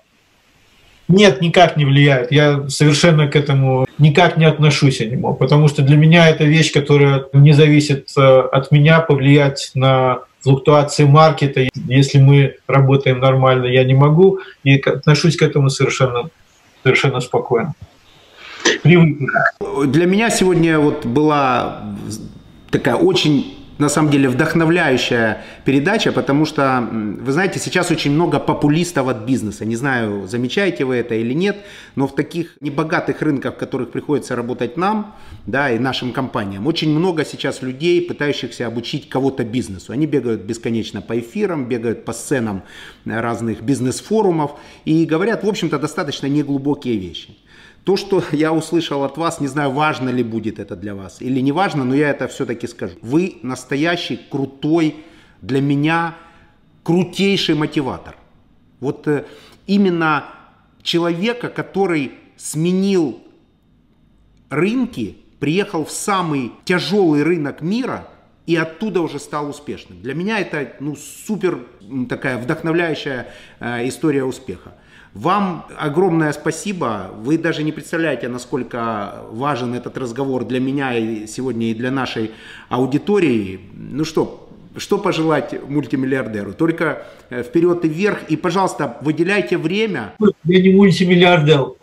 [1.07, 2.31] нет, никак не влияет.
[2.31, 7.25] Я совершенно к этому никак не отношусь аниме, потому что для меня это вещь, которая
[7.33, 11.67] не зависит э, от меня, повлиять на флуктуации маркета.
[11.87, 16.29] Если мы работаем нормально, я не могу, и отношусь к этому совершенно,
[16.83, 17.73] совершенно спокойно.
[18.83, 21.83] Для меня сегодня вот была
[22.69, 29.07] такая очень на самом деле вдохновляющая передача, потому что, вы знаете, сейчас очень много популистов
[29.07, 29.65] от бизнеса.
[29.65, 31.57] Не знаю, замечаете вы это или нет,
[31.95, 35.15] но в таких небогатых рынках, в которых приходится работать нам,
[35.45, 39.91] да, и нашим компаниям, очень много сейчас людей, пытающихся обучить кого-то бизнесу.
[39.91, 42.63] Они бегают бесконечно по эфирам, бегают по сценам
[43.05, 44.51] разных бизнес-форумов
[44.86, 47.38] и говорят, в общем-то, достаточно неглубокие вещи.
[47.84, 51.41] То, что я услышал от вас, не знаю, важно ли будет это для вас или
[51.41, 52.95] не важно, но я это все-таки скажу.
[53.01, 54.95] Вы настоящий, крутой,
[55.41, 56.15] для меня
[56.84, 58.15] крутейший мотиватор.
[58.79, 59.25] Вот э,
[59.67, 60.25] именно
[60.81, 63.21] человека, который сменил
[64.49, 68.07] рынки, приехал в самый тяжелый рынок мира
[68.45, 70.01] и оттуда уже стал успешным.
[70.01, 71.59] Для меня это ну, супер
[72.09, 73.27] такая вдохновляющая
[73.59, 74.73] э, история успеха.
[75.13, 77.11] Вам огромное спасибо.
[77.19, 82.31] Вы даже не представляете, насколько важен этот разговор для меня и сегодня и для нашей
[82.67, 83.59] аудитории.
[83.73, 86.53] Ну что, что пожелать мультимиллиардеру?
[86.53, 88.23] Только э, вперед и вверх.
[88.27, 90.13] И, пожалуйста, выделяйте время.
[90.43, 91.73] Я не мультимиллиардер.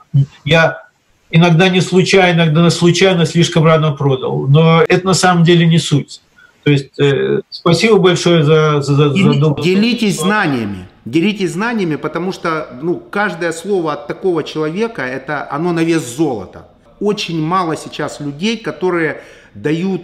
[0.44, 0.88] Я
[1.30, 4.46] иногда не случайно, иногда случайно слишком рано продал.
[4.48, 6.20] Но это на самом деле не суть.
[6.62, 10.88] То есть э, спасибо большое за, за, за, за Делитесь знаниями.
[11.04, 16.68] Делитесь знаниями, потому что ну, каждое слово от такого человека, это оно на вес золота.
[17.00, 19.22] Очень мало сейчас людей, которые
[19.54, 20.02] дают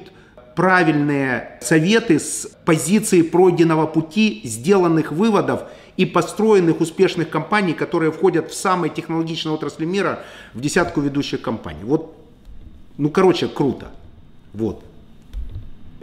[0.54, 5.64] правильные советы с позиции пройденного пути, сделанных выводов
[5.98, 10.20] и построенных успешных компаний, которые входят в самые технологичные отрасли мира,
[10.54, 11.84] в десятку ведущих компаний.
[11.84, 12.16] Вот,
[12.96, 13.88] ну, короче, круто.
[14.54, 14.82] Вот.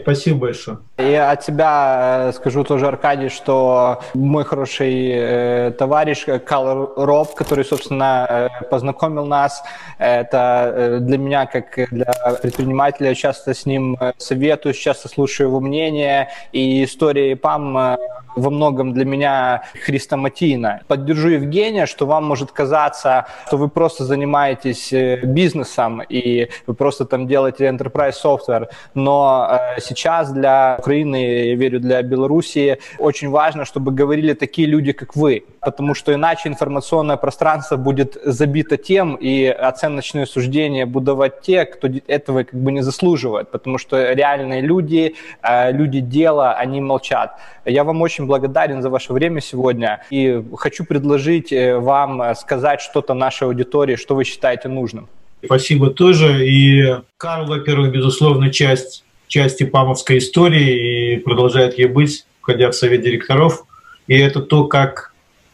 [0.04, 0.80] Спасибо большое.
[0.98, 7.34] И от тебя э, скажу тоже, Аркадий, что мой хороший э, товарищ э, Кал Роб,
[7.34, 9.64] который, собственно, э, познакомил нас,
[9.98, 12.14] это для меня, как для
[12.44, 17.98] предпринимателя, часто с ним советую, часто слушаю его мнение, и история ПАМ э,
[18.36, 20.82] во многом для меня хрестоматийна.
[20.88, 24.92] Поддержу Евгения, что вам может казаться, что вы просто занимаетесь
[25.24, 31.16] бизнесом, и вы просто там делаете enterprise software, но сейчас для Украины,
[31.52, 35.44] я верю, для Белоруссии очень важно, чтобы говорили такие люди, как вы.
[35.62, 41.88] потому что иначе информационное пространство будет забито тем, и оценочные суждения будут давать те, кто
[42.08, 47.40] этого как бы не заслуживает, потому что реальные люди, э, люди дела, они молчат.
[47.66, 53.14] Я вам очень благодарен за ваше время сегодня и хочу предложить э, вам сказать что-то
[53.14, 55.08] нашей аудитории, что вы считаете нужным.
[55.46, 56.48] Спасибо тоже.
[56.48, 56.84] И
[57.18, 63.66] Карл, во-первых, безусловно, часть, часть ипамовской истории и продолжает ей быть, входя в совет директоров.
[64.08, 65.14] И это то, как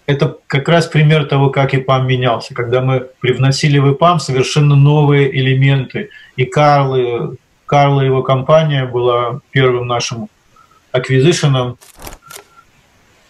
[0.10, 5.32] это как раз пример того, как ИПАМ менялся, когда мы привносили в ИПАМ совершенно новые
[5.40, 6.10] элементы.
[6.36, 10.28] И Карл, Карл и его компания была первым нашим
[10.92, 11.78] аквизишеном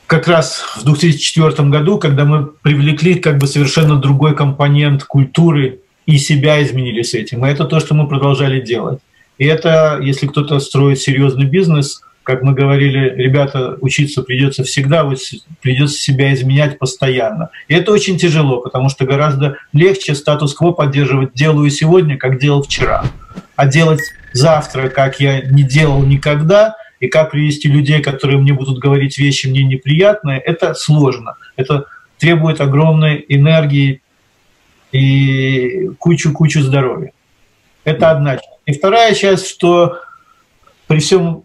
[0.08, 6.18] как раз в 2004 году, когда мы привлекли как бы совершенно другой компонент культуры и
[6.18, 7.46] себя изменили с этим.
[7.46, 9.00] И это то, что мы продолжали делать.
[9.40, 15.10] И это, если кто-то строит серьезный бизнес, как мы говорили, ребята, учиться придется всегда,
[15.62, 17.50] придется себя изменять постоянно.
[17.68, 23.06] И это очень тяжело, потому что гораздо легче статус-кво поддерживать делаю сегодня, как делал вчера.
[23.56, 24.02] А делать
[24.34, 29.48] завтра, как я не делал никогда, и как привести людей, которые мне будут говорить вещи
[29.48, 31.36] мне неприятные, это сложно.
[31.56, 31.86] Это
[32.20, 34.02] требует огромной энергии,
[34.92, 37.12] и кучу-кучу здоровья.
[37.84, 38.59] Это одна часть.
[38.70, 39.98] И вторая часть, что
[40.86, 41.42] при всем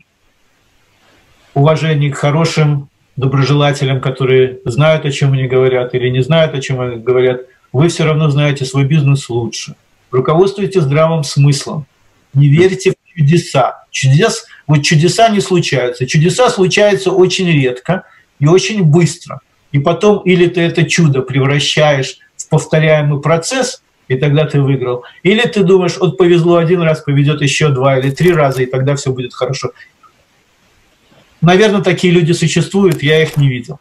[1.55, 6.83] уважении к хорошим доброжелателям, которые знают, о чем они говорят или не знают, о чем
[6.83, 7.41] они говорят,
[7.73, 9.75] вы все равно знаете свой бизнес лучше.
[10.11, 11.87] Руководствуйте здравым смыслом.
[12.35, 13.87] Не верьте в чудеса.
[13.91, 16.07] Чудес, вот чудеса не случаются.
[16.07, 18.05] Чудеса случаются очень редко
[18.39, 19.41] и очень быстро.
[19.73, 22.19] И потом или ты это чудо превращаешь
[22.51, 25.05] повторяемый процесс, и тогда ты выиграл.
[25.23, 28.97] Или ты думаешь, вот повезло один раз, поведет еще два или три раза, и тогда
[28.97, 29.71] все будет хорошо.
[31.41, 33.79] Наверное, такие люди существуют, я их не видел.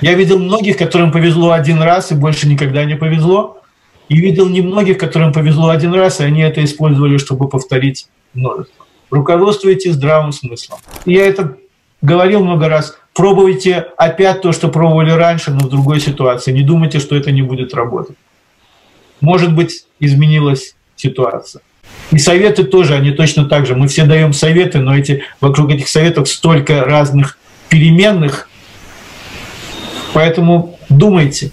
[0.00, 3.62] Я видел многих, которым повезло один раз и больше никогда не повезло.
[4.08, 8.86] И видел немногих, которым повезло один раз, и они это использовали, чтобы повторить множество.
[9.10, 10.78] Руководствуйтесь здравым смыслом.
[11.04, 11.56] Я это
[12.02, 12.96] говорил много раз.
[13.12, 16.52] Пробуйте опять то, что пробовали раньше, но в другой ситуации.
[16.52, 18.16] Не думайте, что это не будет работать.
[19.20, 21.62] Может быть, изменилась ситуация.
[22.10, 23.74] И советы тоже, они точно так же.
[23.74, 28.48] Мы все даем советы, но эти, вокруг этих советов столько разных переменных.
[30.12, 31.52] Поэтому думайте.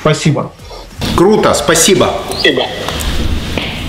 [0.00, 0.52] Спасибо.
[1.16, 2.12] Круто, спасибо.
[2.30, 2.62] Спасибо.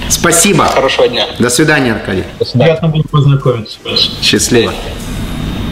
[0.10, 0.66] Спасибо.
[0.66, 1.28] Хорошего дня.
[1.40, 2.24] До свидания, Аркадий.
[2.40, 2.74] До свидания.
[2.74, 3.78] Приятно было познакомиться.
[4.22, 4.74] Счастливо.